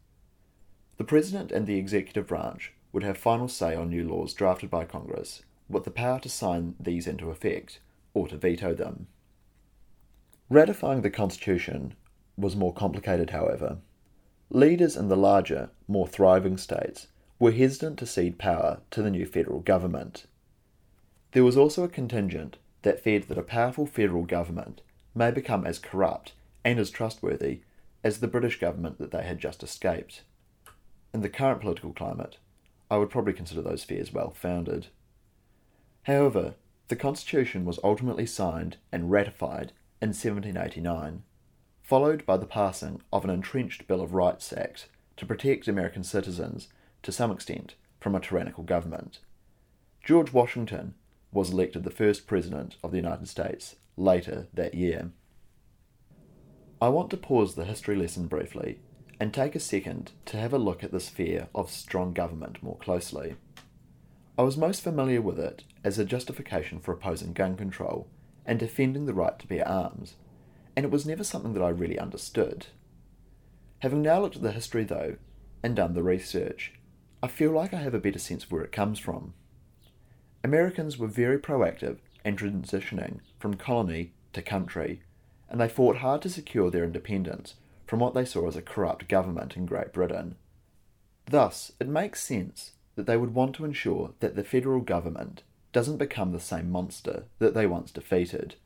The 0.96 1.04
President 1.04 1.50
and 1.50 1.66
the 1.66 1.76
executive 1.76 2.28
branch 2.28 2.72
would 2.92 3.02
have 3.02 3.18
final 3.18 3.48
say 3.48 3.74
on 3.74 3.90
new 3.90 4.08
laws 4.08 4.32
drafted 4.32 4.70
by 4.70 4.84
Congress, 4.84 5.42
with 5.68 5.84
the 5.84 5.90
power 5.90 6.20
to 6.20 6.28
sign 6.28 6.76
these 6.78 7.06
into 7.06 7.30
effect 7.30 7.80
or 8.12 8.28
to 8.28 8.36
veto 8.36 8.74
them. 8.74 9.08
Ratifying 10.48 11.02
the 11.02 11.10
Constitution 11.10 11.94
was 12.36 12.54
more 12.54 12.72
complicated, 12.72 13.30
however. 13.30 13.78
Leaders 14.50 14.96
in 14.96 15.08
the 15.08 15.16
larger, 15.16 15.70
more 15.88 16.06
thriving 16.06 16.56
states 16.56 17.08
were 17.40 17.50
hesitant 17.50 17.98
to 17.98 18.06
cede 18.06 18.38
power 18.38 18.80
to 18.90 19.02
the 19.02 19.10
new 19.10 19.26
federal 19.26 19.60
government. 19.60 20.26
There 21.32 21.44
was 21.44 21.56
also 21.56 21.82
a 21.82 21.88
contingent 21.88 22.58
that 22.82 23.00
feared 23.00 23.24
that 23.24 23.38
a 23.38 23.42
powerful 23.42 23.86
federal 23.86 24.24
government 24.24 24.80
may 25.14 25.32
become 25.32 25.66
as 25.66 25.78
corrupt 25.80 26.34
and 26.64 26.78
as 26.78 26.90
trustworthy 26.90 27.62
as 28.04 28.20
the 28.20 28.28
British 28.28 28.60
government 28.60 28.98
that 28.98 29.10
they 29.10 29.24
had 29.24 29.38
just 29.38 29.62
escaped. 29.62 30.22
In 31.14 31.20
the 31.20 31.28
current 31.28 31.60
political 31.60 31.92
climate, 31.92 32.38
I 32.90 32.96
would 32.96 33.08
probably 33.08 33.34
consider 33.34 33.62
those 33.62 33.84
fears 33.84 34.12
well 34.12 34.32
founded. 34.32 34.88
However, 36.02 36.56
the 36.88 36.96
Constitution 36.96 37.64
was 37.64 37.78
ultimately 37.84 38.26
signed 38.26 38.78
and 38.90 39.12
ratified 39.12 39.70
in 40.02 40.08
1789, 40.08 41.22
followed 41.82 42.26
by 42.26 42.36
the 42.36 42.46
passing 42.46 43.00
of 43.12 43.22
an 43.22 43.30
entrenched 43.30 43.86
Bill 43.86 44.00
of 44.00 44.12
Rights 44.12 44.52
Act 44.52 44.88
to 45.16 45.24
protect 45.24 45.68
American 45.68 46.02
citizens, 46.02 46.66
to 47.04 47.12
some 47.12 47.30
extent, 47.30 47.76
from 48.00 48.16
a 48.16 48.20
tyrannical 48.20 48.64
government. 48.64 49.20
George 50.02 50.32
Washington 50.32 50.94
was 51.30 51.50
elected 51.50 51.84
the 51.84 51.90
first 51.90 52.26
President 52.26 52.74
of 52.82 52.90
the 52.90 52.96
United 52.96 53.28
States 53.28 53.76
later 53.96 54.48
that 54.52 54.74
year. 54.74 55.12
I 56.82 56.88
want 56.88 57.10
to 57.10 57.16
pause 57.16 57.54
the 57.54 57.64
history 57.64 57.94
lesson 57.94 58.26
briefly 58.26 58.80
and 59.24 59.32
take 59.32 59.54
a 59.54 59.58
second 59.58 60.12
to 60.26 60.36
have 60.36 60.52
a 60.52 60.58
look 60.58 60.84
at 60.84 60.92
this 60.92 61.08
fear 61.08 61.48
of 61.54 61.70
strong 61.70 62.12
government 62.12 62.62
more 62.62 62.76
closely. 62.76 63.36
I 64.36 64.42
was 64.42 64.58
most 64.58 64.82
familiar 64.82 65.22
with 65.22 65.40
it 65.40 65.64
as 65.82 65.98
a 65.98 66.04
justification 66.04 66.78
for 66.78 66.92
opposing 66.92 67.32
gun 67.32 67.56
control 67.56 68.06
and 68.44 68.58
defending 68.58 69.06
the 69.06 69.14
right 69.14 69.38
to 69.38 69.46
bear 69.46 69.66
arms, 69.66 70.16
and 70.76 70.84
it 70.84 70.92
was 70.92 71.06
never 71.06 71.24
something 71.24 71.54
that 71.54 71.62
I 71.62 71.70
really 71.70 71.98
understood. 71.98 72.66
Having 73.78 74.02
now 74.02 74.20
looked 74.20 74.36
at 74.36 74.42
the 74.42 74.52
history, 74.52 74.84
though, 74.84 75.16
and 75.62 75.74
done 75.74 75.94
the 75.94 76.02
research, 76.02 76.74
I 77.22 77.28
feel 77.28 77.50
like 77.50 77.72
I 77.72 77.78
have 77.78 77.94
a 77.94 77.98
better 77.98 78.18
sense 78.18 78.44
of 78.44 78.52
where 78.52 78.64
it 78.64 78.72
comes 78.72 78.98
from. 78.98 79.32
Americans 80.44 80.98
were 80.98 81.08
very 81.08 81.38
proactive 81.38 81.96
in 82.26 82.36
transitioning 82.36 83.20
from 83.38 83.54
colony 83.54 84.12
to 84.34 84.42
country, 84.42 85.00
and 85.48 85.58
they 85.58 85.68
fought 85.70 85.96
hard 85.96 86.20
to 86.20 86.28
secure 86.28 86.70
their 86.70 86.84
independence 86.84 87.54
from 87.94 88.00
what 88.00 88.14
they 88.14 88.24
saw 88.24 88.48
as 88.48 88.56
a 88.56 88.60
corrupt 88.60 89.06
government 89.06 89.56
in 89.56 89.66
Great 89.66 89.92
Britain. 89.92 90.34
Thus, 91.26 91.70
it 91.78 91.86
makes 91.86 92.24
sense 92.24 92.72
that 92.96 93.06
they 93.06 93.16
would 93.16 93.34
want 93.34 93.54
to 93.54 93.64
ensure 93.64 94.14
that 94.18 94.34
the 94.34 94.42
federal 94.42 94.80
government 94.80 95.44
doesn't 95.72 95.98
become 95.98 96.32
the 96.32 96.40
same 96.40 96.72
monster 96.72 97.22
that 97.38 97.54
they 97.54 97.68
once 97.68 97.92
defeated, 97.92 98.56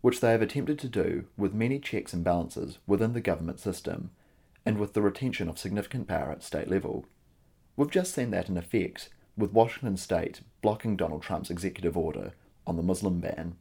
which 0.00 0.20
they 0.20 0.30
have 0.30 0.42
attempted 0.42 0.78
to 0.78 0.86
do 0.86 1.24
with 1.36 1.52
many 1.52 1.80
checks 1.80 2.12
and 2.12 2.22
balances 2.22 2.78
within 2.86 3.14
the 3.14 3.20
government 3.20 3.58
system 3.58 4.12
and 4.64 4.78
with 4.78 4.92
the 4.92 5.02
retention 5.02 5.48
of 5.48 5.58
significant 5.58 6.06
power 6.06 6.30
at 6.30 6.44
state 6.44 6.70
level. 6.70 7.04
We've 7.76 7.90
just 7.90 8.14
seen 8.14 8.30
that 8.30 8.48
in 8.48 8.56
effect 8.56 9.08
with 9.36 9.50
Washington 9.50 9.96
state 9.96 10.42
blocking 10.60 10.96
Donald 10.96 11.24
Trump's 11.24 11.50
executive 11.50 11.96
order 11.96 12.30
on 12.64 12.76
the 12.76 12.84
Muslim 12.84 13.18
ban. 13.18 13.56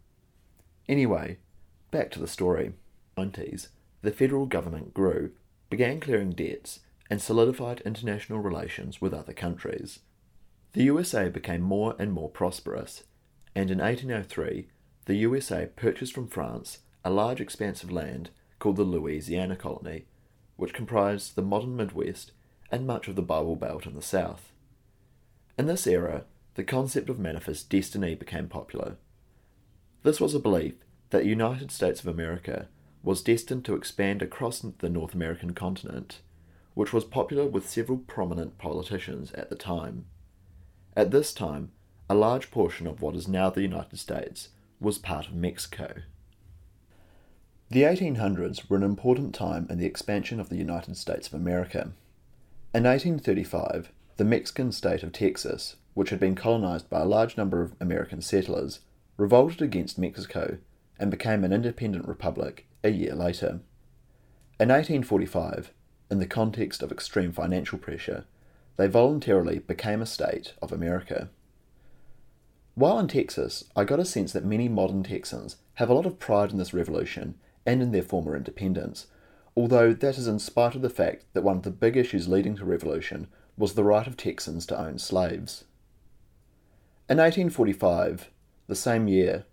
Anyway, 0.88 1.40
back 1.90 2.12
to 2.12 2.20
the 2.20 2.28
story. 2.28 2.74
90s 3.18 3.70
the 4.02 4.12
federal 4.12 4.46
government 4.46 4.94
grew, 4.94 5.32
began 5.70 6.00
clearing 6.00 6.32
debts, 6.32 6.80
and 7.10 7.22
solidified 7.22 7.82
international 7.82 8.40
relations 8.40 9.02
with 9.02 9.14
other 9.14 9.34
countries. 9.34 10.00
The 10.74 10.84
USA 10.84 11.30
became 11.30 11.62
more 11.62 11.96
and 12.00 12.14
more 12.14 12.30
prosperous, 12.30 13.04
and 13.54 13.70
in 13.70 13.80
1803 13.80 14.68
the 15.06 15.16
USA 15.16 15.68
purchased 15.76 16.14
from 16.14 16.28
France 16.28 16.80
a 17.04 17.10
large 17.10 17.42
expanse 17.42 17.84
of 17.84 17.92
land 17.92 18.30
called 18.60 18.78
the 18.78 18.84
Louisiana 18.84 19.56
Colony, 19.56 20.06
which 20.56 20.74
comprised 20.74 21.36
the 21.36 21.42
modern 21.42 21.76
Midwest 21.76 22.32
and 22.72 22.88
much 22.88 23.08
of 23.08 23.16
the 23.16 23.22
Bible 23.22 23.56
Belt 23.56 23.86
in 23.86 23.96
the 23.96 24.02
South. 24.02 24.52
In 25.58 25.66
this 25.66 25.86
era, 25.86 26.26
the 26.56 26.64
concept 26.64 27.10
of 27.10 27.20
manifest 27.20 27.70
destiny 27.70 28.16
became 28.16 28.48
popular. 28.48 28.98
This 30.04 30.22
was 30.22 30.34
a 30.34 30.40
belief 30.40 30.76
that 31.10 31.24
the 31.24 31.30
United 31.30 31.72
States 31.72 32.02
of 32.02 32.08
America 32.08 32.68
was 33.04 33.22
destined 33.22 33.66
to 33.66 33.76
expand 33.76 34.22
across 34.22 34.60
the 34.60 34.90
North 34.90 35.14
American 35.14 35.54
continent, 35.54 36.22
which 36.74 36.94
was 36.94 37.04
popular 37.04 37.46
with 37.46 37.70
several 37.70 37.98
prominent 37.98 38.58
politicians 38.58 39.32
at 39.34 39.50
the 39.50 39.56
time. 39.56 40.06
At 40.96 41.12
this 41.12 41.34
time, 41.34 41.72
a 42.10 42.16
large 42.16 42.52
portion 42.52 42.88
of 42.88 43.02
what 43.02 43.16
is 43.16 43.28
now 43.28 43.50
the 43.50 43.62
United 43.62 43.98
States 43.98 44.50
was 44.80 44.98
part 44.98 45.28
of 45.28 45.34
Mexico. 45.34 45.94
The 47.70 47.84
1800s 47.84 48.70
were 48.70 48.78
an 48.78 48.84
important 48.84 49.34
time 49.34 49.66
in 49.70 49.78
the 49.78 49.86
expansion 49.86 50.40
of 50.40 50.50
the 50.50 50.58
United 50.58 50.98
States 50.98 51.28
of 51.28 51.34
America. 51.34 51.94
In 52.74 52.84
1835, 52.84 53.92
the 54.18 54.26
Mexican 54.26 54.72
state 54.72 55.04
of 55.04 55.14
Texas, 55.14 55.78
which 55.94 56.10
had 56.10 56.20
been 56.20 56.36
colonized 56.36 56.90
by 56.90 57.00
a 57.00 57.06
large 57.06 57.38
number 57.38 57.62
of 57.62 57.74
American 57.80 58.22
settlers, 58.22 58.82
revolted 59.18 59.62
against 59.62 59.98
Mexico 59.98 60.58
and 61.00 61.10
became 61.10 61.44
an 61.44 61.54
independent 61.54 62.08
republic 62.08 62.68
a 62.84 62.90
year 62.90 63.16
later. 63.16 63.62
In 64.60 64.70
1845, 64.70 65.72
in 66.10 66.20
the 66.20 66.28
context 66.28 66.84
of 66.84 66.92
extreme 66.92 67.32
financial 67.32 67.78
pressure, 67.78 68.26
they 68.78 68.88
voluntarily 68.88 69.60
became 69.60 70.02
a 70.02 70.06
state 70.06 70.54
of 70.62 70.72
America. 70.72 71.30
While 72.76 73.00
in 73.00 73.08
Texas, 73.08 73.66
I 73.76 73.84
got 73.84 74.00
a 74.00 74.06
sense 74.06 74.34
that 74.34 74.46
many 74.46 74.68
modern 74.68 75.04
Texans 75.04 75.58
have 75.76 75.90
a 75.90 75.94
lot 75.94 76.06
of 76.06 76.20
pride 76.20 76.52
in 76.52 76.58
this 76.58 76.74
revolution 76.74 77.36
and 77.66 77.82
in 77.82 77.92
their 77.92 78.02
former 78.02 78.36
independence, 78.36 79.08
although 79.56 79.94
that 79.94 80.18
is 80.18 80.28
in 80.28 80.40
spite 80.40 80.76
of 80.76 80.82
the 80.82 80.90
fact 80.90 81.26
that 81.34 81.44
one 81.44 81.58
of 81.58 81.64
the 81.64 81.72
big 81.72 81.98
issues 81.98 82.28
leading 82.28 82.56
to 82.56 82.66
revolution 82.66 83.28
was 83.58 83.74
the 83.74 83.84
right 83.84 84.08
of 84.08 84.18
Texans 84.18 84.66
to 84.66 84.80
own 84.80 84.98
slaves. 84.98 85.66
In 87.10 87.18
1845, 87.18 88.32
the 88.68 88.76
same 88.76 89.08
year, 89.08 89.46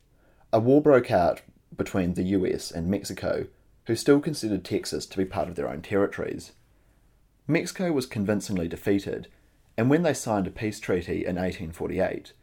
a 0.53 0.61
war 0.61 0.81
broke 0.81 1.11
out 1.11 1.43
between 1.79 2.13
the 2.13 2.25
US 2.25 2.71
and 2.71 2.89
Mexico, 2.89 3.47
who 3.87 3.97
still 3.97 4.21
considered 4.21 4.65
Texas 4.65 5.07
to 5.07 5.17
be 5.17 5.25
part 5.25 5.49
of 5.49 5.55
their 5.55 5.71
own 5.71 5.81
territories. 5.81 6.53
Mexico 7.47 7.91
was 7.93 8.05
convincingly 8.05 8.69
defeated, 8.69 9.29
and 9.79 9.89
when 9.89 10.03
they 10.03 10.13
signed 10.13 10.47
a 10.47 10.51
peace 10.51 10.79
treaty 10.79 11.25
in 11.25 11.37
1848, 11.37 12.35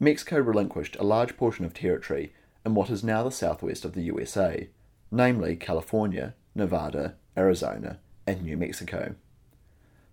Mexico 0.00 0.38
relinquished 0.38 0.96
a 0.96 1.04
large 1.04 1.36
portion 1.36 1.66
of 1.66 1.74
territory 1.74 2.32
in 2.64 2.74
what 2.74 2.88
is 2.88 3.04
now 3.04 3.22
the 3.22 3.30
southwest 3.30 3.84
of 3.84 3.92
the 3.92 4.04
USA, 4.04 4.68
namely 5.10 5.56
California, 5.56 6.34
Nevada, 6.54 7.16
Arizona, 7.36 7.98
and 8.26 8.42
New 8.42 8.56
Mexico. 8.56 9.14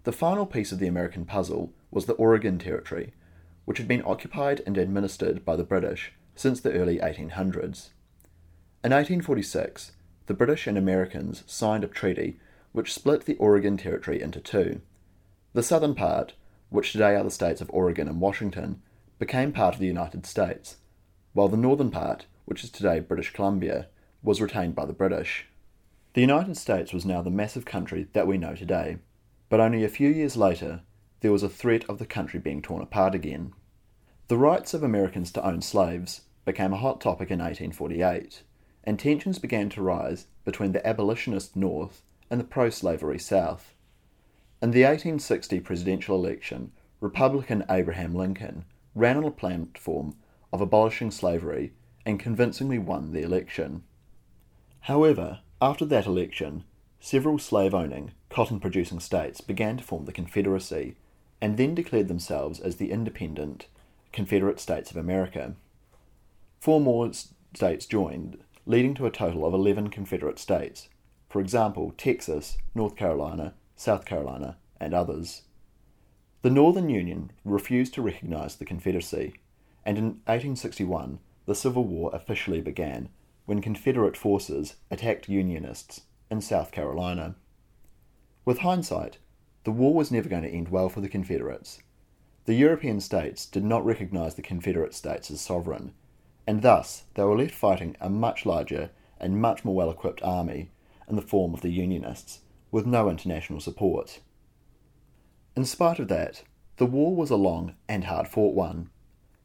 The 0.03 0.11
final 0.11 0.45
piece 0.45 0.73
of 0.73 0.79
the 0.79 0.87
American 0.87 1.23
puzzle 1.25 1.71
was 1.89 2.05
the 2.05 2.13
Oregon 2.13 2.59
Territory, 2.59 3.13
which 3.63 3.77
had 3.77 3.87
been 3.87 4.03
occupied 4.05 4.61
and 4.65 4.77
administered 4.77 5.45
by 5.45 5.55
the 5.55 5.63
British 5.63 6.11
since 6.35 6.59
the 6.59 6.73
early 6.73 6.99
1800s. 6.99 7.89
In 8.85 8.91
1846, 8.91 9.93
the 10.25 10.33
British 10.33 10.67
and 10.67 10.77
Americans 10.77 11.45
signed 11.47 11.85
a 11.85 11.87
treaty 11.87 12.37
which 12.73 12.93
split 12.93 13.23
the 13.23 13.37
Oregon 13.37 13.77
Territory 13.77 14.21
into 14.21 14.41
two. 14.41 14.81
The 15.53 15.63
southern 15.63 15.95
part, 15.95 16.33
which 16.69 16.91
today 16.91 17.15
are 17.15 17.23
the 17.23 17.31
states 17.31 17.61
of 17.61 17.69
Oregon 17.69 18.09
and 18.09 18.19
Washington, 18.19 18.81
became 19.19 19.53
part 19.53 19.73
of 19.73 19.79
the 19.79 19.87
United 19.87 20.25
States, 20.25 20.79
while 21.31 21.47
the 21.47 21.55
northern 21.55 21.91
part, 21.91 22.25
which 22.43 22.61
is 22.65 22.69
today 22.69 22.99
British 22.99 23.31
Columbia, 23.31 23.87
was 24.21 24.41
retained 24.41 24.75
by 24.75 24.85
the 24.85 24.91
British. 24.91 25.47
The 26.13 26.19
United 26.19 26.57
States 26.57 26.91
was 26.91 27.05
now 27.05 27.21
the 27.21 27.29
massive 27.29 27.63
country 27.63 28.07
that 28.11 28.27
we 28.27 28.37
know 28.37 28.53
today, 28.53 28.97
but 29.47 29.61
only 29.61 29.85
a 29.85 29.89
few 29.89 30.09
years 30.09 30.35
later, 30.35 30.81
there 31.21 31.31
was 31.31 31.43
a 31.43 31.47
threat 31.47 31.85
of 31.89 31.99
the 31.99 32.05
country 32.05 32.37
being 32.37 32.61
torn 32.61 32.81
apart 32.81 33.15
again. 33.15 33.53
The 34.27 34.37
rights 34.37 34.73
of 34.73 34.83
Americans 34.83 35.31
to 35.31 35.47
own 35.47 35.61
slaves 35.61 36.23
became 36.43 36.73
a 36.73 36.77
hot 36.83 36.99
topic 36.99 37.31
in 37.31 37.39
1848, 37.39 38.43
and 38.83 38.99
tensions 38.99 39.39
began 39.39 39.69
to 39.69 39.81
rise 39.81 40.27
between 40.45 40.71
the 40.71 40.85
abolitionist 40.85 41.55
North 41.55 42.01
and 42.29 42.39
the 42.39 42.45
pro 42.45 42.69
slavery 42.69 43.19
South. 43.19 43.73
In 44.61 44.71
the 44.71 44.83
1860 44.83 45.59
presidential 45.59 46.15
election, 46.15 46.71
Republican 46.99 47.65
Abraham 47.69 48.15
Lincoln 48.15 48.65
ran 48.95 49.17
on 49.17 49.25
a 49.25 49.31
platform 49.31 50.15
of 50.51 50.61
abolishing 50.61 51.11
slavery 51.11 51.73
and 52.05 52.19
convincingly 52.19 52.77
won 52.77 53.11
the 53.11 53.21
election. 53.21 53.83
However, 54.81 55.39
after 55.61 55.85
that 55.85 56.05
election, 56.05 56.63
several 56.99 57.39
slave 57.39 57.73
owning, 57.73 58.11
cotton 58.29 58.59
producing 58.59 58.99
states 58.99 59.41
began 59.41 59.77
to 59.77 59.83
form 59.83 60.05
the 60.05 60.11
Confederacy 60.11 60.95
and 61.41 61.57
then 61.57 61.75
declared 61.75 62.07
themselves 62.07 62.59
as 62.59 62.77
the 62.77 62.91
independent 62.91 63.67
Confederate 64.11 64.59
States 64.59 64.91
of 64.91 64.97
America. 64.97 65.55
Four 66.59 66.79
more 66.79 67.11
states 67.53 67.85
joined, 67.85 68.37
leading 68.65 68.93
to 68.95 69.05
a 69.05 69.11
total 69.11 69.45
of 69.45 69.53
11 69.53 69.89
Confederate 69.89 70.39
states, 70.39 70.89
for 71.29 71.41
example, 71.41 71.93
Texas, 71.97 72.57
North 72.73 72.95
Carolina, 72.95 73.53
South 73.75 74.05
Carolina, 74.05 74.57
and 74.79 74.93
others. 74.93 75.43
The 76.41 76.49
Northern 76.49 76.89
Union 76.89 77.31
refused 77.43 77.93
to 77.95 78.01
recognize 78.01 78.55
the 78.55 78.65
Confederacy, 78.65 79.33
and 79.85 79.97
in 79.97 80.05
1861 80.25 81.19
the 81.45 81.55
Civil 81.55 81.83
War 81.83 82.09
officially 82.13 82.61
began 82.61 83.09
when 83.45 83.61
Confederate 83.61 84.15
forces 84.15 84.75
attacked 84.89 85.27
Unionists 85.27 86.01
in 86.31 86.39
South 86.39 86.71
Carolina. 86.71 87.35
With 88.45 88.59
hindsight, 88.59 89.17
the 89.65 89.71
war 89.71 89.93
was 89.93 90.11
never 90.11 90.29
going 90.29 90.43
to 90.43 90.49
end 90.49 90.69
well 90.69 90.89
for 90.89 91.01
the 91.01 91.09
Confederates. 91.09 91.81
The 92.45 92.55
European 92.55 92.99
states 92.99 93.45
did 93.45 93.63
not 93.63 93.85
recognize 93.85 94.35
the 94.35 94.41
Confederate 94.41 94.93
states 94.93 95.31
as 95.31 95.41
sovereign 95.41 95.93
and 96.45 96.61
thus 96.61 97.03
they 97.13 97.23
were 97.23 97.37
left 97.37 97.55
fighting 97.55 97.95
a 98.01 98.09
much 98.09 98.45
larger 98.45 98.89
and 99.19 99.41
much 99.41 99.63
more 99.63 99.75
well 99.75 99.89
equipped 99.89 100.21
army 100.23 100.69
in 101.07 101.15
the 101.15 101.21
form 101.21 101.53
of 101.53 101.61
the 101.61 101.71
Unionists, 101.71 102.41
with 102.71 102.85
no 102.85 103.09
international 103.09 103.59
support. 103.59 104.19
In 105.55 105.65
spite 105.65 105.99
of 105.99 106.07
that, 106.07 106.43
the 106.77 106.85
war 106.85 107.15
was 107.15 107.29
a 107.29 107.35
long 107.35 107.75
and 107.87 108.05
hard 108.05 108.27
fought 108.27 108.55
one. 108.55 108.89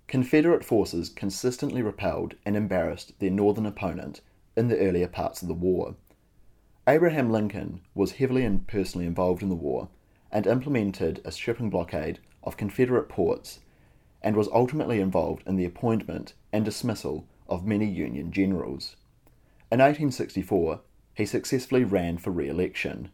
Confederate 0.07 0.65
forces 0.65 1.11
consistently 1.11 1.83
repelled 1.83 2.35
and 2.47 2.57
embarrassed 2.57 3.13
their 3.19 3.31
northern 3.31 3.67
opponent 3.67 4.23
in 4.57 4.69
the 4.69 4.79
earlier 4.79 5.07
parts 5.07 5.43
of 5.43 5.49
the 5.49 5.55
war. 5.55 5.95
Abraham 6.89 7.31
Lincoln 7.31 7.83
was 7.95 8.13
heavily 8.13 8.45
and 8.45 8.67
personally 8.67 9.07
involved 9.07 9.43
in 9.43 9.51
the 9.51 9.55
war 9.55 9.89
and 10.33 10.47
implemented 10.47 11.21
a 11.25 11.31
shipping 11.31 11.69
blockade 11.69 12.19
of 12.43 12.57
Confederate 12.57 13.11
ports 13.11 13.61
and 14.23 14.35
was 14.35 14.49
ultimately 14.49 15.01
involved 15.01 15.43
in 15.47 15.57
the 15.57 15.67
appointment 15.67 16.33
and 16.53 16.65
dismissal 16.65 17.27
of 17.49 17.67
many 17.67 17.87
Union 17.87 18.33
generals. 18.33 18.97
In 19.71 19.81
1864, 19.81 20.81
he 21.15 21.27
successfully 21.27 21.85
ran 21.85 22.19
for 22.19 22.31
re 22.31 22.49
election. 22.49 23.11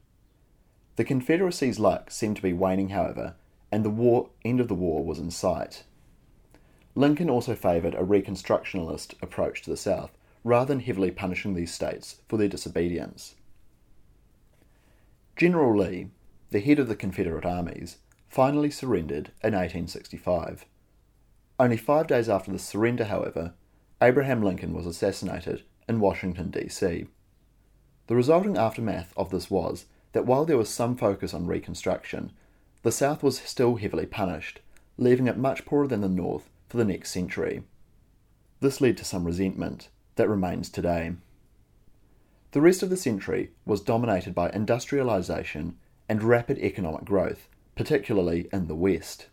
The 0.97 1.05
Confederacy's 1.05 1.79
luck 1.79 2.11
seemed 2.11 2.37
to 2.37 2.42
be 2.42 2.53
waning, 2.53 2.90
however, 2.90 3.35
and 3.73 3.85
the 3.85 3.90
war, 3.90 4.31
end 4.44 4.61
of 4.61 4.68
the 4.68 4.75
war 4.75 5.05
was 5.05 5.18
in 5.18 5.31
sight. 5.31 5.85
Lincoln 6.94 7.29
also 7.29 7.57
favoured 7.57 7.94
a 7.94 8.05
Reconstructionist 8.05 9.14
approach 9.20 9.62
to 9.62 9.70
the 9.70 9.77
South, 9.77 10.16
rather 10.44 10.66
than 10.66 10.81
heavily 10.81 11.11
punishing 11.11 11.55
these 11.55 11.75
states 11.75 12.20
for 12.29 12.37
their 12.37 12.49
disobedience. 12.49 13.35
General 15.37 15.77
Lee, 15.77 16.09
the 16.51 16.61
head 16.61 16.79
of 16.79 16.87
the 16.87 16.94
Confederate 16.94 17.44
armies, 17.44 17.97
finally 18.29 18.70
surrendered 18.70 19.33
in 19.42 19.55
1865. 19.55 20.66
Only 21.59 21.77
five 21.77 22.09
days 22.09 22.29
after 22.29 22.51
the 22.51 22.59
surrender, 22.59 23.05
however, 23.05 23.55
Abraham 24.03 24.43
Lincoln 24.43 24.73
was 24.73 24.87
assassinated 24.87 25.62
in 25.88 26.01
Washington, 26.01 26.51
D.C. 26.51 27.07
The 28.07 28.17
resulting 28.17 28.57
aftermath 28.57 29.12
of 29.17 29.31
this 29.31 29.51
was 29.51 29.87
that 30.12 30.27
while 30.27 30.45
there 30.45 30.59
was 30.59 30.69
some 30.69 30.97
focus 30.97 31.33
on 31.33 31.47
Reconstruction, 31.47 32.33
the 32.83 32.93
South 32.93 33.23
was 33.23 33.38
still 33.38 33.77
heavily 33.77 34.07
punished, 34.07 34.61
leaving 34.99 35.29
it 35.29 35.37
much 35.37 35.64
poorer 35.64 35.87
than 35.87 36.01
the 36.01 36.09
North 36.09 36.51
for 36.69 36.77
the 36.77 36.85
next 36.85 37.11
century. 37.11 37.62
This 38.61 38.81
led 38.81 38.97
to 38.99 39.05
some 39.05 39.25
resentment 39.25 39.88
that 40.17 40.29
remains 40.29 40.69
today. 40.69 41.14
The 42.53 42.61
rest 42.61 42.83
of 42.83 42.90
the 42.90 42.97
century 42.97 43.51
was 43.64 43.81
dominated 43.81 44.35
by 44.35 44.51
industrialization 44.51 45.77
and 46.09 46.23
rapid 46.23 46.59
economic 46.59 47.05
growth, 47.05 47.49
particularly 47.75 48.49
in 48.53 48.67
the 48.67 48.77
West. 48.77 49.29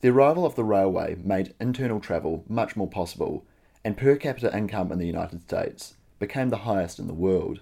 The 0.00 0.08
arrival 0.08 0.46
of 0.46 0.54
the 0.54 0.64
railway 0.64 1.16
made 1.22 1.54
internal 1.60 2.00
travel 2.00 2.44
much 2.48 2.74
more 2.74 2.88
possible, 2.88 3.44
and 3.84 3.96
per 3.96 4.16
capita 4.16 4.54
income 4.56 4.90
in 4.92 4.98
the 4.98 5.06
United 5.06 5.42
States 5.42 5.94
became 6.18 6.48
the 6.48 6.58
highest 6.58 6.98
in 6.98 7.06
the 7.06 7.14
world. 7.14 7.60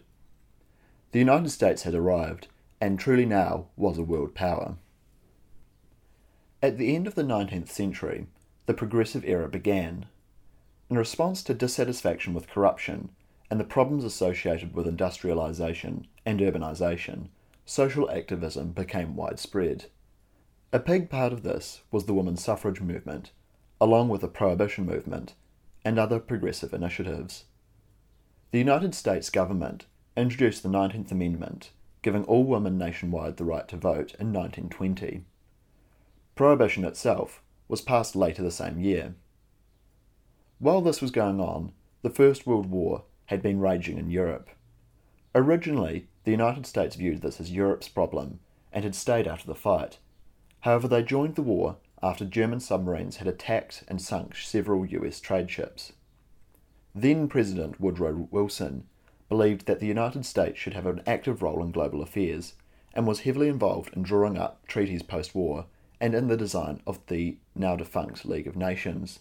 The 1.11 1.19
United 1.19 1.51
States 1.51 1.83
had 1.83 1.95
arrived, 1.95 2.49
and 2.81 2.99
truly 2.99 3.27
now 3.27 3.67
was 3.77 3.99
a 3.99 4.03
world 4.03 4.35
power. 4.35 4.77
At 6.63 6.77
the 6.77 6.95
end 6.95 7.07
of 7.07 7.15
the 7.15 7.23
19th 7.23 7.69
century, 7.69 8.27
the 8.67 8.75
Progressive 8.75 9.25
Era 9.25 9.49
began. 9.49 10.07
In 10.91 10.99
response 10.99 11.43
to 11.45 11.55
dissatisfaction 11.55 12.35
with 12.35 12.49
corruption 12.49 13.11
and 13.51 13.59
the 13.59 13.65
problems 13.65 14.05
associated 14.05 14.75
with 14.75 14.87
industrialization 14.87 16.07
and 16.27 16.41
urbanization, 16.41 17.29
social 17.65 18.11
activism 18.11 18.73
became 18.73 19.17
widespread. 19.17 19.87
A 20.71 20.79
big 20.79 21.09
part 21.09 21.33
of 21.33 21.45
this 21.45 21.81
was 21.91 22.05
the 22.05 22.13
women's 22.13 22.45
suffrage 22.45 22.83
movement, 22.83 23.31
along 23.81 24.11
with 24.11 24.21
the 24.21 24.29
prohibition 24.29 24.85
movement 24.85 25.33
and 25.83 25.99
other 25.99 26.21
progressive 26.21 26.75
initiatives. 26.75 27.45
The 28.51 28.59
United 28.59 28.95
States 28.95 29.31
government 29.31 29.87
introduced 30.15 30.63
the 30.63 30.69
19th 30.69 31.11
Amendment, 31.11 31.71
giving 32.03 32.25
all 32.25 32.45
women 32.45 32.77
nationwide 32.77 33.39
the 33.39 33.47
right 33.47 33.67
to 33.69 33.79
vote 33.79 34.15
in 34.21 34.31
1920. 34.31 35.25
Prohibition 36.35 36.85
itself 36.85 37.43
was 37.67 37.81
passed 37.81 38.15
later 38.15 38.43
the 38.43 38.51
same 38.51 38.79
year. 38.79 39.15
While 40.59 40.83
this 40.83 41.01
was 41.01 41.11
going 41.11 41.41
on, 41.41 41.73
the 42.03 42.11
First 42.11 42.47
World 42.47 42.67
War 42.67 43.05
had 43.27 43.41
been 43.41 43.59
raging 43.59 43.97
in 43.97 44.11
Europe. 44.11 44.51
Originally, 45.35 46.09
the 46.25 46.31
United 46.31 46.67
States 46.67 46.95
viewed 46.95 47.23
this 47.23 47.41
as 47.41 47.53
Europe's 47.53 47.89
problem 47.89 48.41
and 48.71 48.85
had 48.85 48.95
stayed 48.95 49.27
out 49.27 49.41
of 49.41 49.47
the 49.47 49.55
fight 49.55 49.97
However, 50.69 50.87
they 50.87 51.03
joined 51.03 51.35
the 51.35 51.41
war 51.41 51.77
after 52.03 52.27
German 52.27 52.61
submarines 52.61 53.17
had 53.17 53.27
attacked 53.27 53.85
and 53.89 54.03
sunk 54.03 54.37
several 54.37 54.85
US 54.85 55.19
trade 55.19 55.51
ships. 55.51 55.95
then 56.95 57.27
President 57.27 57.81
Woodrow 57.81 58.29
Wilson 58.31 58.87
believed 59.31 59.65
that 59.65 59.81
the 59.81 59.87
United 59.87 60.27
States 60.27 60.59
should 60.59 60.75
have 60.75 60.85
an 60.85 61.01
active 61.07 61.41
role 61.41 61.63
in 61.63 61.71
global 61.71 62.03
affairs 62.03 62.53
and 62.93 63.07
was 63.07 63.21
heavily 63.21 63.49
involved 63.49 63.97
in 63.97 64.03
drawing 64.03 64.37
up 64.37 64.67
treaties 64.67 65.03
post 65.03 65.35
war 65.35 65.65
and 66.03 66.15
in 66.15 66.29
the 66.29 66.37
design 66.37 66.83
of 66.87 66.99
the 67.07 67.39
now 67.55 67.75
defunct 67.75 68.27
League 68.27 68.47
of 68.47 68.55
Nations. 68.55 69.21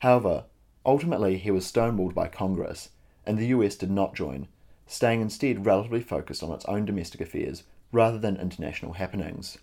However, 0.00 0.44
ultimately 0.84 1.38
he 1.38 1.50
was 1.50 1.64
stonewalled 1.64 2.12
by 2.12 2.28
Congress, 2.28 2.90
and 3.24 3.38
the 3.38 3.46
US 3.46 3.76
did 3.76 3.90
not 3.90 4.14
join, 4.14 4.46
staying 4.86 5.22
instead 5.22 5.64
relatively 5.64 6.02
focused 6.02 6.42
on 6.42 6.52
its 6.52 6.66
own 6.66 6.84
domestic 6.84 7.22
affairs 7.22 7.62
rather 7.92 8.18
than 8.18 8.36
international 8.36 8.92
happenings. 8.92 9.56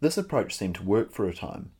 This 0.00 0.18
approach 0.18 0.54
seemed 0.54 0.74
to 0.74 0.82
work 0.82 1.12
for 1.12 1.26
a 1.26 1.34
time. 1.34 1.70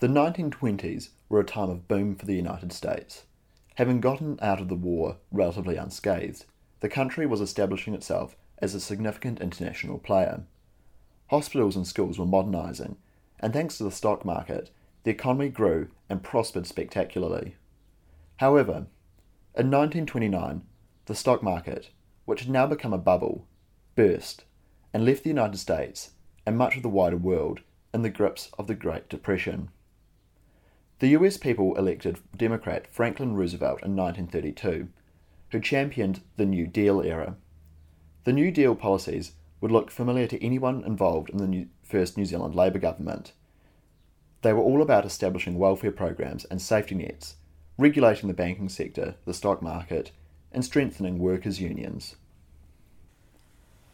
The 0.00 0.08
1920s 0.08 1.10
were 1.28 1.40
a 1.40 1.44
time 1.44 1.70
of 1.70 1.86
boom 1.86 2.16
for 2.16 2.26
the 2.26 2.34
United 2.34 2.72
States. 2.72 3.24
Having 3.76 4.00
gotten 4.00 4.38
out 4.42 4.60
of 4.60 4.68
the 4.68 4.74
war 4.74 5.18
relatively 5.30 5.76
unscathed, 5.76 6.46
the 6.80 6.88
country 6.88 7.26
was 7.26 7.40
establishing 7.40 7.94
itself 7.94 8.34
as 8.58 8.74
a 8.74 8.80
significant 8.80 9.40
international 9.40 9.98
player. 9.98 10.42
Hospitals 11.28 11.76
and 11.76 11.86
schools 11.86 12.18
were 12.18 12.26
modernising, 12.26 12.96
and 13.38 13.52
thanks 13.52 13.78
to 13.78 13.84
the 13.84 13.92
stock 13.92 14.24
market, 14.24 14.70
the 15.04 15.10
economy 15.10 15.48
grew 15.48 15.88
and 16.08 16.24
prospered 16.24 16.66
spectacularly. 16.66 17.54
However, 18.38 18.86
in 19.54 19.70
1929, 19.70 20.62
the 21.06 21.14
stock 21.14 21.42
market, 21.42 21.90
which 22.24 22.40
had 22.40 22.50
now 22.50 22.66
become 22.66 22.92
a 22.92 22.98
bubble, 22.98 23.46
burst 23.94 24.44
and 24.92 25.04
left 25.04 25.22
the 25.22 25.30
United 25.30 25.58
States 25.58 26.10
and 26.46 26.56
much 26.56 26.76
of 26.76 26.82
the 26.82 26.88
wider 26.88 27.16
world 27.16 27.60
in 27.92 28.02
the 28.02 28.10
grips 28.10 28.50
of 28.58 28.66
the 28.66 28.74
Great 28.74 29.08
Depression. 29.08 29.68
The 31.00 31.08
US 31.08 31.36
people 31.36 31.76
elected 31.76 32.18
Democrat 32.36 32.86
Franklin 32.92 33.34
Roosevelt 33.34 33.82
in 33.82 33.96
1932, 33.96 34.88
who 35.50 35.60
championed 35.60 36.20
the 36.36 36.46
New 36.46 36.66
Deal 36.66 37.00
era. 37.00 37.36
The 38.24 38.32
New 38.32 38.50
Deal 38.50 38.74
policies 38.74 39.32
would 39.60 39.72
look 39.72 39.90
familiar 39.90 40.26
to 40.26 40.44
anyone 40.44 40.84
involved 40.84 41.30
in 41.30 41.38
the 41.38 41.48
new, 41.48 41.68
first 41.82 42.16
New 42.16 42.24
Zealand 42.24 42.54
Labour 42.54 42.78
government. 42.78 43.32
They 44.42 44.52
were 44.52 44.62
all 44.62 44.80
about 44.80 45.04
establishing 45.04 45.58
welfare 45.58 45.92
programs 45.92 46.44
and 46.46 46.60
safety 46.62 46.94
nets, 46.94 47.36
regulating 47.76 48.28
the 48.28 48.34
banking 48.34 48.68
sector, 48.68 49.16
the 49.24 49.34
stock 49.34 49.62
market, 49.62 50.12
and 50.52 50.64
strengthening 50.64 51.18
workers' 51.18 51.60
unions. 51.60 52.16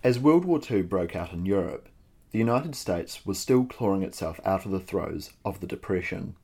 As 0.04 0.18
World 0.18 0.44
War 0.44 0.60
II 0.70 0.82
broke 0.82 1.16
out 1.16 1.32
in 1.32 1.46
Europe, 1.46 1.88
the 2.32 2.38
United 2.38 2.74
States 2.74 3.24
was 3.24 3.38
still 3.38 3.64
clawing 3.64 4.02
itself 4.02 4.40
out 4.44 4.64
of 4.64 4.70
the 4.70 4.80
throes 4.80 5.32
of 5.44 5.60
the 5.60 5.66
Depression. 5.66 6.34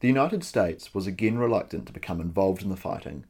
The 0.00 0.08
United 0.08 0.44
States 0.44 0.94
was 0.94 1.06
again 1.06 1.38
reluctant 1.38 1.86
to 1.86 1.92
become 1.92 2.20
involved 2.20 2.62
in 2.62 2.68
the 2.68 2.76
fighting, 2.76 3.24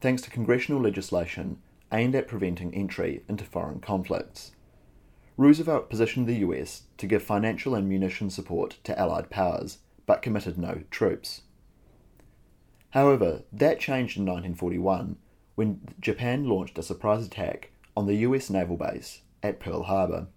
thanks 0.00 0.22
to 0.22 0.30
congressional 0.30 0.80
legislation 0.80 1.58
aimed 1.92 2.14
at 2.14 2.28
preventing 2.28 2.74
entry 2.74 3.22
into 3.28 3.44
foreign 3.44 3.80
conflicts. 3.80 4.52
Roosevelt 5.36 5.90
positioned 5.90 6.26
the 6.26 6.38
US 6.46 6.84
to 6.96 7.06
give 7.06 7.22
financial 7.22 7.74
and 7.74 7.88
munition 7.88 8.30
support 8.30 8.78
to 8.84 8.98
Allied 8.98 9.30
powers, 9.30 9.78
but 10.06 10.22
committed 10.22 10.56
no 10.56 10.82
troops. 10.90 11.42
However, 12.90 13.42
that 13.52 13.78
changed 13.78 14.16
in 14.16 14.24
1941 14.24 15.16
when 15.54 15.80
Japan 16.00 16.48
launched 16.48 16.78
a 16.78 16.82
surprise 16.82 17.26
attack 17.26 17.70
on 17.96 18.06
the 18.06 18.14
US 18.16 18.48
naval 18.48 18.76
base 18.76 19.20
at 19.42 19.60
Pearl 19.60 19.82
Harbor. 19.82 20.28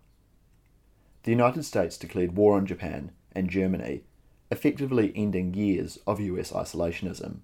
The 1.23 1.31
United 1.31 1.63
States 1.63 1.97
declared 1.97 2.37
war 2.37 2.55
on 2.55 2.65
Japan 2.65 3.11
and 3.33 3.49
Germany, 3.49 4.03
effectively 4.49 5.11
ending 5.15 5.53
years 5.53 5.99
of 6.07 6.19
US 6.19 6.51
isolationism. 6.51 7.39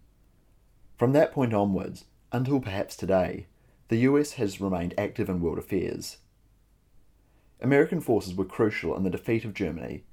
From 0.97 1.11
that 1.11 1.33
point 1.33 1.53
onwards, 1.53 2.05
until 2.31 2.59
perhaps 2.59 2.95
today, 2.95 3.47
the 3.89 3.97
US 3.97 4.33
has 4.33 4.61
remained 4.61 4.93
active 4.97 5.29
in 5.29 5.41
world 5.41 5.57
affairs. 5.57 6.17
American 7.61 7.99
forces 7.99 8.33
were 8.33 8.45
crucial 8.45 8.95
in 8.95 9.03
the 9.03 9.09
defeat 9.09 9.45
of 9.45 9.53
Germany, 9.53 10.03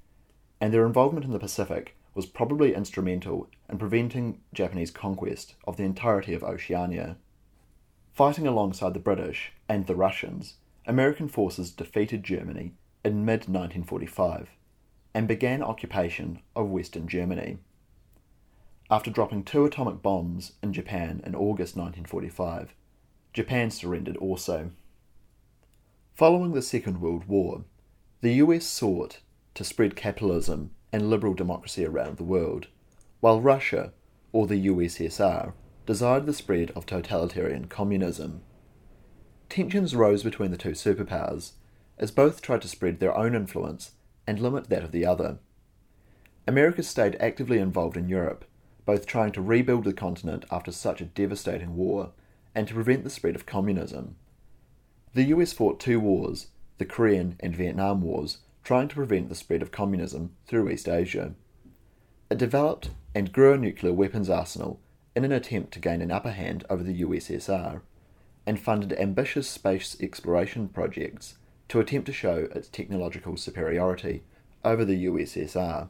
and 0.60 0.72
their 0.72 0.86
involvement 0.86 1.24
in 1.24 1.32
the 1.32 1.38
Pacific 1.38 1.96
was 2.14 2.26
probably 2.26 2.74
instrumental 2.74 3.48
in 3.68 3.78
preventing 3.78 4.40
Japanese 4.52 4.90
conquest 4.90 5.54
of 5.64 5.76
the 5.76 5.84
entirety 5.84 6.34
of 6.34 6.42
Oceania. 6.42 7.16
Fighting 8.12 8.46
alongside 8.46 8.92
the 8.92 9.00
British 9.00 9.52
and 9.68 9.86
the 9.86 9.96
Russians, 9.96 10.54
American 10.84 11.28
forces 11.28 11.70
defeated 11.70 12.22
Germany 12.22 12.74
in 13.04 13.24
mid 13.24 13.48
1945 13.48 14.48
and 15.14 15.28
began 15.28 15.62
occupation 15.62 16.40
of 16.56 16.70
Western 16.70 17.06
Germany. 17.06 17.58
After 18.90 19.10
dropping 19.10 19.44
two 19.44 19.64
atomic 19.64 20.02
bombs 20.02 20.52
in 20.62 20.72
Japan 20.72 21.22
in 21.24 21.34
August 21.34 21.76
1945, 21.76 22.74
Japan 23.32 23.70
surrendered 23.70 24.16
also. 24.16 24.70
Following 26.14 26.52
the 26.52 26.62
Second 26.62 27.00
World 27.00 27.24
War, 27.26 27.64
the 28.20 28.34
US 28.34 28.66
sought 28.66 29.20
to 29.54 29.64
spread 29.64 29.96
capitalism 29.96 30.70
and 30.92 31.08
liberal 31.08 31.34
democracy 31.34 31.84
around 31.84 32.16
the 32.18 32.24
world, 32.24 32.68
while 33.20 33.40
Russia, 33.40 33.92
or 34.32 34.46
the 34.46 34.66
USSR, 34.66 35.52
desired 35.86 36.26
the 36.26 36.34
spread 36.34 36.70
of 36.72 36.86
totalitarian 36.86 37.66
communism. 37.66 38.42
Tensions 39.48 39.96
rose 39.96 40.22
between 40.22 40.50
the 40.50 40.56
two 40.56 40.70
superpowers, 40.70 41.52
as 41.98 42.10
both 42.10 42.42
tried 42.42 42.62
to 42.62 42.68
spread 42.68 43.00
their 43.00 43.16
own 43.16 43.34
influence 43.34 43.92
and 44.26 44.40
limit 44.40 44.68
that 44.68 44.84
of 44.84 44.92
the 44.92 45.06
other. 45.06 45.38
America 46.46 46.82
stayed 46.82 47.16
actively 47.20 47.58
involved 47.58 47.96
in 47.96 48.08
Europe, 48.08 48.44
both 48.84 49.06
trying 49.06 49.32
to 49.32 49.40
rebuild 49.40 49.84
the 49.84 49.92
continent 49.92 50.44
after 50.50 50.72
such 50.72 51.00
a 51.00 51.06
devastating 51.06 51.76
war 51.76 52.10
and 52.54 52.66
to 52.66 52.74
prevent 52.74 53.04
the 53.04 53.10
spread 53.10 53.36
of 53.36 53.46
communism. 53.46 54.16
The 55.14 55.24
US 55.24 55.52
fought 55.52 55.78
two 55.78 56.00
wars, 56.00 56.48
the 56.78 56.84
Korean 56.84 57.36
and 57.40 57.54
Vietnam 57.54 58.02
Wars, 58.02 58.38
trying 58.64 58.88
to 58.88 58.94
prevent 58.94 59.28
the 59.28 59.34
spread 59.34 59.62
of 59.62 59.70
communism 59.70 60.34
through 60.46 60.70
East 60.70 60.88
Asia. 60.88 61.34
It 62.30 62.38
developed 62.38 62.90
and 63.14 63.32
grew 63.32 63.52
a 63.52 63.58
nuclear 63.58 63.92
weapons 63.92 64.30
arsenal 64.30 64.80
in 65.14 65.24
an 65.24 65.32
attempt 65.32 65.72
to 65.72 65.80
gain 65.80 66.00
an 66.00 66.10
upper 66.10 66.30
hand 66.30 66.64
over 66.70 66.82
the 66.82 67.02
USSR, 67.02 67.82
and 68.46 68.58
funded 68.58 68.92
ambitious 68.94 69.48
space 69.48 69.96
exploration 70.00 70.68
projects 70.68 71.36
to 71.72 71.80
attempt 71.80 72.04
to 72.04 72.12
show 72.12 72.48
its 72.54 72.68
technological 72.68 73.34
superiority 73.34 74.22
over 74.62 74.84
the 74.84 75.06
USSR. 75.06 75.88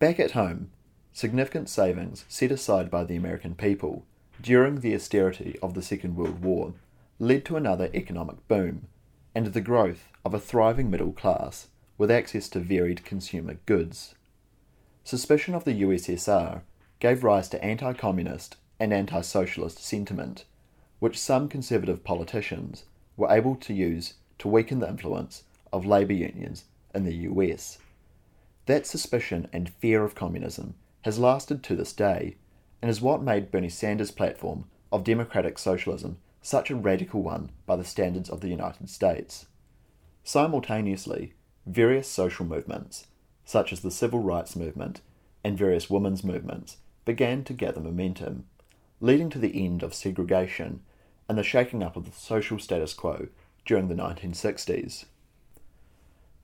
Back 0.00 0.18
at 0.18 0.32
home, 0.32 0.72
significant 1.12 1.68
savings 1.68 2.24
set 2.26 2.50
aside 2.50 2.90
by 2.90 3.04
the 3.04 3.14
American 3.14 3.54
people 3.54 4.04
during 4.40 4.80
the 4.80 4.96
austerity 4.96 5.56
of 5.62 5.74
the 5.74 5.82
Second 5.82 6.16
World 6.16 6.42
War 6.42 6.74
led 7.20 7.44
to 7.44 7.56
another 7.56 7.88
economic 7.94 8.48
boom 8.48 8.88
and 9.32 9.46
the 9.46 9.60
growth 9.60 10.08
of 10.24 10.34
a 10.34 10.40
thriving 10.40 10.90
middle 10.90 11.12
class 11.12 11.68
with 11.96 12.10
access 12.10 12.48
to 12.48 12.58
varied 12.58 13.04
consumer 13.04 13.58
goods. 13.64 14.16
Suspicion 15.04 15.54
of 15.54 15.62
the 15.62 15.82
USSR 15.82 16.62
gave 16.98 17.22
rise 17.22 17.48
to 17.50 17.64
anti 17.64 17.92
communist 17.92 18.56
and 18.80 18.92
anti 18.92 19.20
socialist 19.20 19.78
sentiment, 19.78 20.46
which 20.98 21.16
some 21.16 21.48
conservative 21.48 22.02
politicians 22.02 22.86
were 23.16 23.30
able 23.30 23.54
to 23.54 23.72
use 23.72 24.14
to 24.42 24.48
weaken 24.48 24.80
the 24.80 24.88
influence 24.88 25.44
of 25.72 25.86
labour 25.86 26.12
unions 26.12 26.64
in 26.92 27.04
the 27.04 27.14
US. 27.30 27.78
That 28.66 28.88
suspicion 28.88 29.46
and 29.52 29.70
fear 29.74 30.02
of 30.02 30.16
communism 30.16 30.74
has 31.02 31.16
lasted 31.16 31.62
to 31.62 31.76
this 31.76 31.92
day 31.92 32.34
and 32.82 32.90
is 32.90 33.00
what 33.00 33.22
made 33.22 33.52
Bernie 33.52 33.68
Sanders' 33.68 34.10
platform 34.10 34.64
of 34.90 35.04
democratic 35.04 35.60
socialism 35.60 36.18
such 36.40 36.72
a 36.72 36.74
radical 36.74 37.22
one 37.22 37.50
by 37.66 37.76
the 37.76 37.84
standards 37.84 38.28
of 38.28 38.40
the 38.40 38.48
United 38.48 38.90
States. 38.90 39.46
Simultaneously, 40.24 41.34
various 41.64 42.08
social 42.08 42.44
movements, 42.44 43.06
such 43.44 43.72
as 43.72 43.82
the 43.82 43.92
civil 43.92 44.18
rights 44.18 44.56
movement 44.56 45.02
and 45.44 45.56
various 45.56 45.88
women's 45.88 46.24
movements, 46.24 46.78
began 47.04 47.44
to 47.44 47.52
gather 47.52 47.80
momentum, 47.80 48.46
leading 49.00 49.30
to 49.30 49.38
the 49.38 49.64
end 49.64 49.84
of 49.84 49.94
segregation 49.94 50.80
and 51.28 51.38
the 51.38 51.44
shaking 51.44 51.80
up 51.80 51.94
of 51.94 52.06
the 52.06 52.20
social 52.20 52.58
status 52.58 52.92
quo 52.92 53.28
during 53.64 53.88
the 53.88 53.94
1960s. 53.94 55.04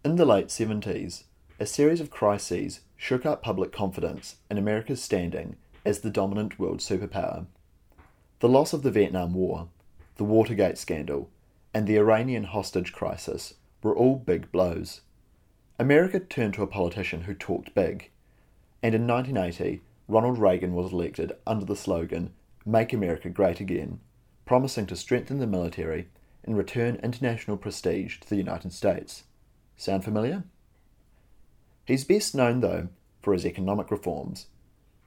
In 0.05 0.17
the 0.17 0.25
late 0.25 0.49
70s, 0.49 1.25
a 1.61 1.67
series 1.67 2.01
of 2.01 2.11
crises 2.11 2.81
shook 2.97 3.27
up 3.27 3.43
public 3.43 3.73
confidence 3.73 4.37
in 4.51 4.59
America's 4.59 5.03
standing 5.03 5.57
as 5.85 6.01
the 6.01 6.11
dominant 6.11 6.59
world 6.59 6.79
superpower. 6.79 7.47
The 8.41 8.49
loss 8.49 8.73
of 8.73 8.83
the 8.83 8.91
Vietnam 8.91 9.35
War, 9.35 9.69
the 10.17 10.25
Watergate 10.25 10.79
scandal, 10.79 11.31
and 11.75 11.87
the 11.87 11.97
Iranian 11.97 12.45
hostage 12.45 12.93
crisis 12.93 13.55
were 13.83 13.97
all 13.97 14.17
big 14.17 14.51
blows. 14.53 15.01
America 15.79 16.21
turned 16.21 16.55
to 16.55 16.63
a 16.63 16.67
politician 16.67 17.23
who 17.23 17.35
talked 17.35 17.75
big, 17.75 18.11
and 18.83 18.95
in 18.95 19.07
1980, 19.07 19.81
Ronald 20.07 20.39
Reagan 20.39 20.75
was 20.75 20.93
elected 20.93 21.33
under 21.47 21.65
the 21.65 21.77
slogan 21.77 22.33
Make 22.65 22.93
America 22.93 23.29
Great 23.29 23.61
Again, 23.61 24.01
promising 24.45 24.87
to 24.87 24.97
strengthen 24.97 25.39
the 25.39 25.47
military 25.47 26.09
and 26.45 26.57
return 26.57 27.01
international 27.03 27.57
prestige 27.57 28.19
to 28.21 28.29
the 28.29 28.37
United 28.37 28.73
States. 28.73 29.25
Sound 29.77 30.05
familiar? 30.05 30.45
He's 31.85 32.05
best 32.05 32.35
known, 32.35 32.61
though, 32.61 32.89
for 33.23 33.33
his 33.33 33.47
economic 33.47 33.91
reforms. 33.91 34.47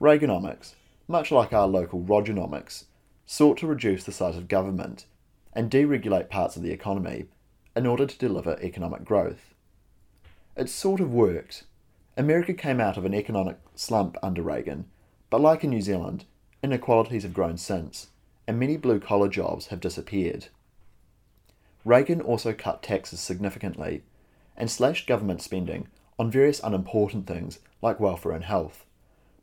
Reaganomics, 0.00 0.74
much 1.08 1.30
like 1.30 1.52
our 1.52 1.66
local 1.66 2.00
Rogernomics, 2.00 2.84
sought 3.26 3.58
to 3.58 3.66
reduce 3.66 4.04
the 4.04 4.12
size 4.12 4.36
of 4.36 4.48
government 4.48 5.06
and 5.52 5.70
deregulate 5.70 6.28
parts 6.28 6.56
of 6.56 6.62
the 6.62 6.72
economy 6.72 7.26
in 7.76 7.86
order 7.86 8.06
to 8.06 8.18
deliver 8.18 8.58
economic 8.60 9.04
growth. 9.04 9.54
It 10.56 10.68
sort 10.68 11.00
of 11.00 11.12
worked. 11.12 11.64
America 12.16 12.52
came 12.52 12.80
out 12.80 12.96
of 12.96 13.04
an 13.04 13.14
economic 13.14 13.58
slump 13.74 14.16
under 14.22 14.42
Reagan, 14.42 14.86
but 15.30 15.40
like 15.40 15.64
in 15.64 15.70
New 15.70 15.80
Zealand, 15.80 16.24
inequalities 16.62 17.22
have 17.22 17.32
grown 17.32 17.56
since, 17.56 18.08
and 18.46 18.58
many 18.58 18.76
blue 18.76 19.00
collar 19.00 19.28
jobs 19.28 19.68
have 19.68 19.80
disappeared. 19.80 20.48
Reagan 21.84 22.20
also 22.20 22.52
cut 22.52 22.82
taxes 22.82 23.20
significantly 23.20 24.02
and 24.56 24.70
slashed 24.70 25.08
government 25.08 25.42
spending 25.42 25.88
on 26.18 26.30
various 26.30 26.60
unimportant 26.60 27.26
things 27.26 27.58
like 27.80 27.98
welfare 27.98 28.32
and 28.32 28.44
health, 28.44 28.84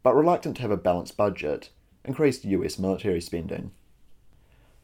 but 0.04 0.16
reluctant 0.16 0.56
to 0.56 0.62
have 0.62 0.72
a 0.72 0.78
balanced 0.78 1.18
budget, 1.18 1.70
increased 2.06 2.46
US 2.46 2.80
military 2.80 3.20
spending. 3.20 3.72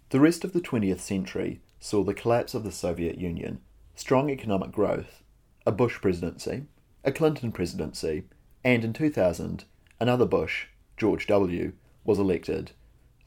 The 0.09 0.19
rest 0.19 0.43
of 0.43 0.53
the 0.53 0.61
20th 0.61 0.99
century 0.99 1.61
saw 1.79 2.03
the 2.03 2.13
collapse 2.13 2.53
of 2.53 2.63
the 2.63 2.71
Soviet 2.71 3.17
Union, 3.17 3.61
strong 3.95 4.29
economic 4.29 4.71
growth, 4.71 5.23
a 5.65 5.71
Bush 5.71 5.99
presidency, 6.01 6.65
a 7.03 7.11
Clinton 7.11 7.51
presidency, 7.51 8.23
and 8.63 8.83
in 8.83 8.93
2000, 8.93 9.63
another 9.99 10.25
Bush, 10.25 10.67
George 10.97 11.27
W., 11.27 11.73
was 12.03 12.19
elected, 12.19 12.71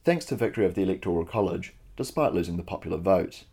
thanks 0.05 0.25
to 0.27 0.37
victory 0.37 0.65
of 0.65 0.75
the 0.75 0.83
Electoral 0.83 1.25
College 1.25 1.75
despite 1.97 2.33
losing 2.33 2.57
the 2.57 2.63
popular 2.63 2.97
vote. 2.97 3.45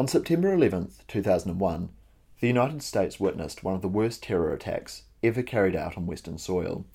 On 0.00 0.08
September 0.08 0.50
11, 0.54 0.92
2001, 1.08 1.90
the 2.40 2.46
United 2.46 2.82
States 2.82 3.20
witnessed 3.20 3.62
one 3.62 3.74
of 3.74 3.82
the 3.82 3.86
worst 3.86 4.22
terror 4.22 4.54
attacks 4.54 5.02
ever 5.22 5.42
carried 5.42 5.76
out 5.76 5.98
on 5.98 6.06
Western 6.06 6.38
soil, 6.38 6.86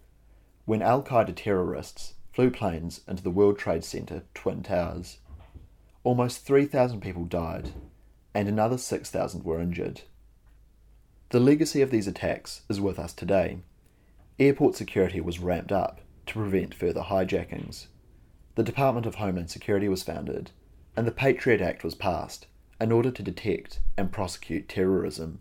when 0.65 0.81
Al 0.81 1.03
Qaeda 1.03 1.35
terrorists 1.35 2.15
flew 2.33 2.49
planes 2.49 3.01
into 3.07 3.21
the 3.21 3.29
World 3.29 3.59
Trade 3.59 3.83
Center 3.83 4.23
Twin 4.33 4.63
Towers. 4.63 5.19
Almost 6.03 6.47
3,000 6.47 6.99
people 6.99 7.25
died, 7.25 7.73
and 8.33 8.49
another 8.49 8.79
6,000 8.79 9.43
were 9.43 9.61
injured. 9.61 10.01
The 11.29 11.39
legacy 11.39 11.83
of 11.83 11.91
these 11.91 12.07
attacks 12.07 12.63
is 12.69 12.81
with 12.81 12.97
us 12.97 13.13
today. 13.13 13.59
Airport 14.39 14.75
security 14.75 15.21
was 15.21 15.37
ramped 15.37 15.71
up 15.71 16.01
to 16.25 16.33
prevent 16.33 16.73
further 16.73 17.01
hijackings. 17.01 17.85
The 18.55 18.63
Department 18.63 19.05
of 19.05 19.13
Homeland 19.13 19.51
Security 19.51 19.87
was 19.87 20.01
founded, 20.01 20.49
and 20.97 21.05
the 21.05 21.11
Patriot 21.11 21.61
Act 21.61 21.83
was 21.83 21.93
passed 21.93 22.47
in 22.79 22.91
order 22.91 23.11
to 23.11 23.23
detect 23.23 23.79
and 23.97 24.11
prosecute 24.11 24.67
terrorism. 24.67 25.39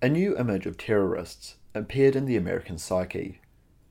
A 0.00 0.08
new 0.08 0.36
image 0.36 0.66
of 0.66 0.76
terrorists 0.76 1.56
appeared 1.74 2.16
in 2.16 2.26
the 2.26 2.36
American 2.36 2.78
psyche 2.78 3.40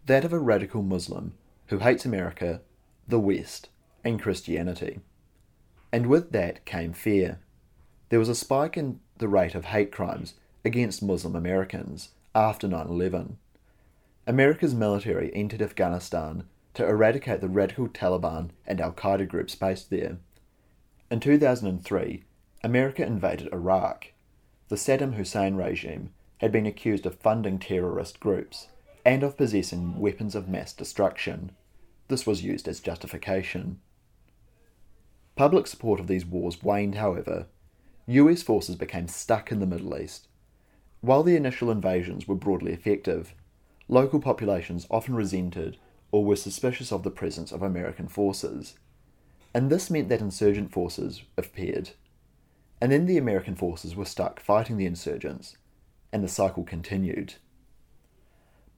that 0.06 0.26
of 0.26 0.34
a 0.34 0.40
radical 0.40 0.82
Muslim 0.82 1.34
who 1.68 1.80
hates 1.80 2.06
America, 2.06 2.62
the 3.08 3.20
West, 3.20 3.70
and 4.04 4.22
Christianity. 4.22 5.00
And 5.92 6.08
with 6.08 6.32
that 6.32 6.66
came 6.66 6.94
fear. 6.94 7.40
There 8.10 8.20
was 8.20 8.30
a 8.30 8.36
spike 8.36 8.76
in 8.76 9.00
the 9.20 9.28
rate 9.28 9.56
of 9.56 9.66
hate 9.66 9.92
crimes 9.92 10.34
against 10.66 11.04
Muslim 11.04 11.36
Americans 11.36 12.10
after 12.36 12.68
9 12.68 12.88
11. 12.88 13.38
America's 14.28 14.76
military 14.76 15.34
entered 15.34 15.62
Afghanistan 15.62 16.44
to 16.74 16.86
eradicate 16.86 17.42
the 17.42 17.50
radical 17.50 17.88
Taliban 17.88 18.50
and 18.66 18.80
Al 18.82 18.94
Qaeda 18.94 19.28
groups 19.28 19.56
based 19.56 19.90
there. 19.90 20.18
In 21.12 21.20
2003, 21.20 22.24
America 22.64 23.06
invaded 23.06 23.52
Iraq. 23.52 24.14
The 24.70 24.78
Saddam 24.78 25.16
Hussein 25.16 25.56
regime 25.56 26.12
had 26.38 26.54
been 26.54 26.66
accused 26.66 27.06
of 27.06 27.20
funding 27.20 27.60
terrorist 27.60 28.22
groups 28.22 28.68
and 29.06 29.22
of 29.22 29.36
possessing 29.36 30.00
weapons 30.00 30.36
of 30.36 30.48
mass 30.48 30.72
destruction. 30.72 31.52
This 32.08 32.26
was 32.26 32.46
used 32.46 32.66
as 32.70 32.80
justification. 32.80 33.82
Public 35.36 35.68
support 35.68 36.00
of 36.00 36.08
these 36.08 36.26
wars 36.26 36.64
waned, 36.64 36.96
however. 36.96 37.48
US 38.08 38.42
forces 38.42 38.78
became 38.78 39.10
stuck 39.10 39.52
in 39.52 39.60
the 39.60 39.68
Middle 39.68 39.98
East. 39.98 40.30
While 41.02 41.24
the 41.24 41.36
initial 41.36 41.70
invasions 41.70 42.26
were 42.26 42.36
broadly 42.36 42.72
effective, 42.72 43.36
local 43.90 44.22
populations 44.22 44.88
often 44.90 45.16
resented 45.16 45.76
or 46.10 46.24
were 46.24 46.38
suspicious 46.38 46.90
of 46.90 47.04
the 47.04 47.12
presence 47.12 47.52
of 47.52 47.62
American 47.62 48.08
forces. 48.08 48.76
And 49.54 49.70
this 49.70 49.90
meant 49.90 50.10
that 50.10 50.22
insurgent 50.22 50.72
forces 50.72 51.24
appeared. 51.38 51.92
And 52.80 52.92
then 52.92 53.06
the 53.06 53.18
American 53.18 53.56
forces 53.56 53.96
were 53.96 54.06
stuck 54.06 54.40
fighting 54.40 54.78
the 54.78 54.86
insurgents, 54.86 55.58
and 56.12 56.24
the 56.24 56.28
cycle 56.28 56.64
continued. 56.64 57.36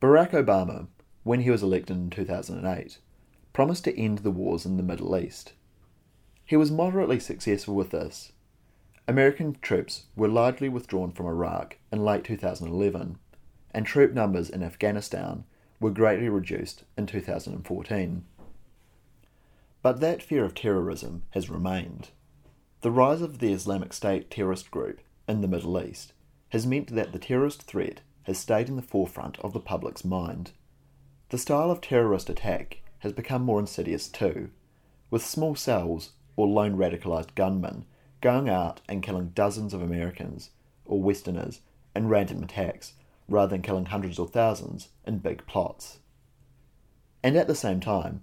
Barack 0.01 0.31
Obama, 0.31 0.87
when 1.23 1.41
he 1.41 1.49
was 1.49 1.63
elected 1.63 1.95
in 1.95 2.09
2008, 2.09 2.97
promised 3.53 3.85
to 3.85 3.97
end 3.97 4.19
the 4.19 4.31
wars 4.31 4.65
in 4.65 4.77
the 4.77 4.83
Middle 4.83 5.15
East. 5.15 5.53
He 6.43 6.57
was 6.57 6.71
moderately 6.71 7.19
successful 7.19 7.75
with 7.75 7.91
this. 7.91 8.33
American 9.07 9.57
troops 9.61 10.05
were 10.15 10.27
largely 10.27 10.69
withdrawn 10.69 11.11
from 11.11 11.27
Iraq 11.27 11.77
in 11.91 12.03
late 12.03 12.23
2011, 12.23 13.17
and 13.71 13.85
troop 13.85 14.13
numbers 14.13 14.49
in 14.49 14.63
Afghanistan 14.63 15.45
were 15.79 15.91
greatly 15.91 16.29
reduced 16.29 16.83
in 16.97 17.05
2014. 17.05 18.25
But 19.83 19.99
that 19.99 20.23
fear 20.23 20.45
of 20.45 20.55
terrorism 20.55 21.23
has 21.31 21.49
remained. 21.49 22.09
The 22.81 22.89
rise 22.89 23.21
of 23.21 23.39
the 23.39 23.51
Islamic 23.51 23.91
State 23.91 24.31
terrorist 24.31 24.71
group 24.71 25.01
in 25.27 25.41
the 25.41 25.47
Middle 25.47 25.79
East 25.79 26.13
has 26.49 26.65
meant 26.65 26.95
that 26.95 27.11
the 27.11 27.19
terrorist 27.19 27.63
threat 27.63 27.99
has 28.23 28.39
stayed 28.39 28.69
in 28.69 28.77
the 28.77 28.81
forefront 28.81 29.37
of 29.39 29.51
the 29.51 29.59
public's 29.59 30.05
mind. 30.05 30.51
The 31.29 31.37
style 31.37 31.69
of 31.69 31.81
terrorist 31.81 32.29
attack 32.29 32.81
has 32.99 33.11
become 33.11 33.43
more 33.43 33.59
insidious 33.59 34.07
too, 34.07 34.51
with 35.09 35.25
small 35.25 35.53
cells 35.53 36.11
or 36.37 36.47
lone 36.47 36.77
radicalized 36.77 37.35
gunmen 37.35 37.83
going 38.21 38.47
out 38.47 38.79
and 38.87 39.03
killing 39.03 39.31
dozens 39.35 39.73
of 39.73 39.81
Americans 39.81 40.51
or 40.85 41.01
Westerners 41.01 41.59
in 41.93 42.07
random 42.07 42.41
attacks 42.41 42.93
rather 43.27 43.49
than 43.49 43.61
killing 43.61 43.87
hundreds 43.87 44.17
or 44.17 44.29
thousands 44.29 44.89
in 45.05 45.17
big 45.17 45.45
plots. 45.45 45.99
And 47.21 47.35
at 47.35 47.47
the 47.47 47.55
same 47.55 47.81
time, 47.81 48.21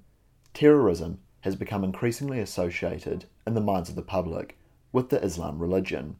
terrorism 0.55 1.21
has 1.43 1.57
become 1.57 1.85
increasingly 1.85 2.41
associated 2.41 3.25
in 3.47 3.55
the 3.55 3.61
minds 3.61 3.89
of 3.89 3.97
the 3.97 4.03
public 4.03 4.59
with 4.93 5.09
the 5.09 5.23
Islam 5.23 5.59
religion. 5.59 6.17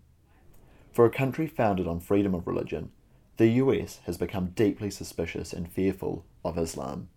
For 0.93 1.05
a 1.05 1.11
country 1.11 1.47
founded 1.47 1.87
on 1.87 2.01
freedom 2.01 2.35
of 2.35 2.47
religion, 2.47 2.91
the 3.37 3.49
US 3.49 4.01
has 4.07 4.19
become 4.19 4.51
deeply 4.51 4.91
suspicious 4.91 5.53
and 5.53 5.71
fearful 5.71 6.25
of 6.45 6.59
Islam. 6.59 7.09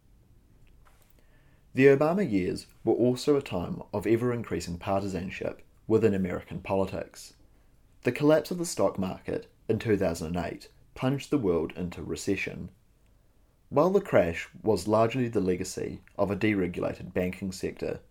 The 1.73 1.87
Obama 1.87 2.29
years 2.29 2.67
were 2.83 2.93
also 2.93 3.35
a 3.35 3.41
time 3.41 3.81
of 3.91 4.05
ever 4.05 4.31
increasing 4.31 4.77
partisanship 4.77 5.63
within 5.87 6.13
American 6.13 6.59
politics. 6.59 7.33
The 8.03 8.11
collapse 8.11 8.51
of 8.51 8.57
the 8.57 8.65
stock 8.65 8.99
market 8.99 9.51
in 9.67 9.79
2008 9.79 10.69
plunged 10.93 11.31
the 11.31 11.37
world 11.37 11.73
into 11.75 12.03
recession. 12.03 12.69
While 13.73 13.89
the 13.89 14.01
crash 14.01 14.47
was 14.61 14.87
largely 14.87 15.27
the 15.27 15.39
legacy 15.39 16.01
of 16.15 16.29
a 16.29 16.35
deregulated 16.35 17.11
banking 17.11 17.51
sector, 17.51 18.01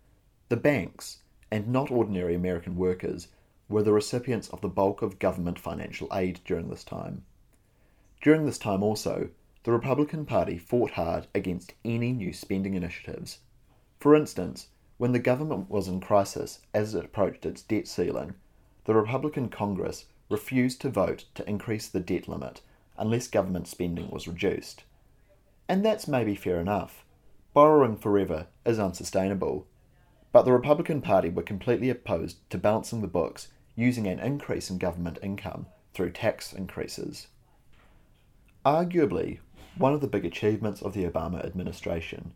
the 0.49 0.57
banks, 0.57 1.19
and 1.49 1.69
not 1.69 1.89
ordinary 1.89 2.35
American 2.35 2.75
workers, 2.75 3.29
were 3.69 3.81
the 3.81 3.93
recipients 3.93 4.49
of 4.49 4.59
the 4.59 4.67
bulk 4.67 5.01
of 5.01 5.19
government 5.19 5.57
financial 5.57 6.09
aid 6.11 6.41
during 6.43 6.69
this 6.69 6.83
time. 6.83 7.23
During 8.21 8.45
this 8.45 8.57
time 8.57 8.83
also, 8.83 9.29
the 9.63 9.71
Republican 9.71 10.25
Party 10.25 10.57
fought 10.57 10.91
hard 10.91 11.27
against 11.33 11.75
any 11.85 12.11
new 12.11 12.33
spending 12.33 12.73
initiatives. 12.73 13.39
For 14.01 14.15
instance, 14.15 14.67
when 14.97 15.13
the 15.13 15.17
government 15.17 15.69
was 15.69 15.87
in 15.87 16.01
crisis 16.01 16.59
as 16.73 16.93
it 16.93 17.05
approached 17.05 17.45
its 17.45 17.61
debt 17.61 17.87
ceiling, 17.87 18.33
the 18.83 18.95
Republican 18.95 19.47
Congress 19.47 20.07
refused 20.29 20.81
to 20.81 20.89
vote 20.89 21.23
to 21.35 21.49
increase 21.49 21.87
the 21.87 22.01
debt 22.01 22.27
limit 22.27 22.59
unless 22.97 23.29
government 23.29 23.69
spending 23.69 24.11
was 24.11 24.27
reduced. 24.27 24.83
And 25.67 25.83
that's 25.83 26.07
maybe 26.07 26.35
fair 26.35 26.59
enough. 26.59 27.05
Borrowing 27.53 27.97
forever 27.97 28.47
is 28.65 28.79
unsustainable. 28.79 29.67
But 30.31 30.43
the 30.43 30.51
Republican 30.51 31.01
Party 31.01 31.29
were 31.29 31.43
completely 31.43 31.89
opposed 31.89 32.49
to 32.49 32.57
balancing 32.57 33.01
the 33.01 33.07
books 33.07 33.49
using 33.75 34.07
an 34.07 34.19
increase 34.19 34.69
in 34.69 34.77
government 34.77 35.19
income 35.21 35.67
through 35.93 36.11
tax 36.11 36.53
increases. 36.53 37.27
Arguably, 38.65 39.39
one 39.77 39.93
of 39.93 40.01
the 40.01 40.07
big 40.07 40.25
achievements 40.25 40.81
of 40.81 40.93
the 40.93 41.05
Obama 41.05 41.43
administration 41.45 42.33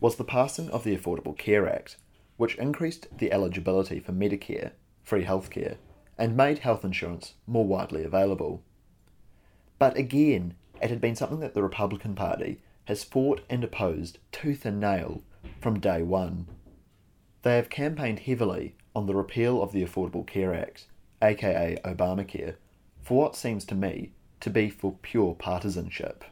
was 0.00 0.16
the 0.16 0.24
passing 0.24 0.68
of 0.70 0.84
the 0.84 0.96
Affordable 0.96 1.36
Care 1.36 1.68
Act, 1.68 1.96
which 2.36 2.56
increased 2.56 3.06
the 3.18 3.32
eligibility 3.32 3.98
for 4.00 4.12
Medicare, 4.12 4.72
free 5.02 5.24
healthcare, 5.24 5.76
and 6.16 6.36
made 6.36 6.58
health 6.58 6.84
insurance 6.84 7.34
more 7.46 7.66
widely 7.66 8.04
available. 8.04 8.62
But 9.78 9.96
again, 9.96 10.54
it 10.82 10.90
had 10.90 11.00
been 11.00 11.16
something 11.16 11.40
that 11.40 11.54
the 11.54 11.62
Republican 11.62 12.14
Party 12.14 12.60
has 12.88 13.04
fought 13.04 13.42
and 13.50 13.62
opposed 13.62 14.16
tooth 14.32 14.64
and 14.64 14.80
nail 14.80 15.22
from 15.60 15.78
day 15.78 16.02
one. 16.02 16.46
They 17.42 17.56
have 17.56 17.68
campaigned 17.68 18.20
heavily 18.20 18.76
on 18.96 19.04
the 19.04 19.14
repeal 19.14 19.62
of 19.62 19.72
the 19.72 19.84
Affordable 19.84 20.26
Care 20.26 20.54
Act, 20.54 20.86
aka 21.20 21.76
Obamacare, 21.84 22.54
for 23.02 23.18
what 23.18 23.36
seems 23.36 23.66
to 23.66 23.74
me 23.74 24.12
to 24.40 24.48
be 24.48 24.70
for 24.70 24.96
pure 25.02 25.34
partisanship. 25.34 26.24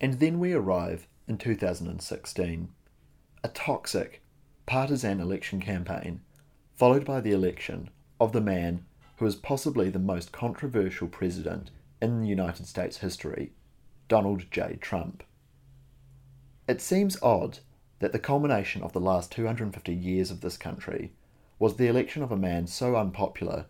And 0.00 0.14
then 0.14 0.38
we 0.38 0.54
arrive 0.54 1.06
in 1.28 1.36
2016. 1.36 2.70
A 3.44 3.48
toxic, 3.48 4.22
partisan 4.64 5.20
election 5.20 5.60
campaign, 5.60 6.22
followed 6.74 7.04
by 7.04 7.20
the 7.20 7.32
election 7.32 7.90
of 8.18 8.32
the 8.32 8.40
man 8.40 8.86
who 9.18 9.26
is 9.26 9.36
possibly 9.36 9.90
the 9.90 9.98
most 9.98 10.32
controversial 10.32 11.06
president 11.06 11.70
in 12.00 12.22
the 12.22 12.28
United 12.28 12.66
States 12.66 12.96
history, 12.96 13.52
Donald 14.08 14.50
J. 14.50 14.78
Trump. 14.80 15.22
It 16.70 16.80
seems 16.80 17.20
odd 17.20 17.58
that 17.98 18.12
the 18.12 18.20
culmination 18.20 18.80
of 18.82 18.92
the 18.92 19.00
last 19.00 19.32
250 19.32 19.92
years 19.92 20.30
of 20.30 20.40
this 20.40 20.56
country 20.56 21.10
was 21.58 21.74
the 21.74 21.88
election 21.88 22.22
of 22.22 22.30
a 22.30 22.36
man 22.36 22.68
so 22.68 22.94
unpopular 22.94 23.66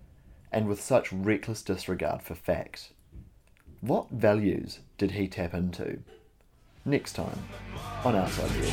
and 0.52 0.68
with 0.68 0.82
such 0.82 1.10
reckless 1.10 1.62
disregard 1.62 2.20
for 2.20 2.34
facts. 2.34 2.90
What 3.80 4.10
values 4.10 4.80
did 4.98 5.12
he 5.12 5.28
tap 5.28 5.54
into? 5.54 6.02
Next 6.84 7.14
time 7.14 7.42
on 8.04 8.16
Outside 8.16 8.50
Edge. 8.50 8.70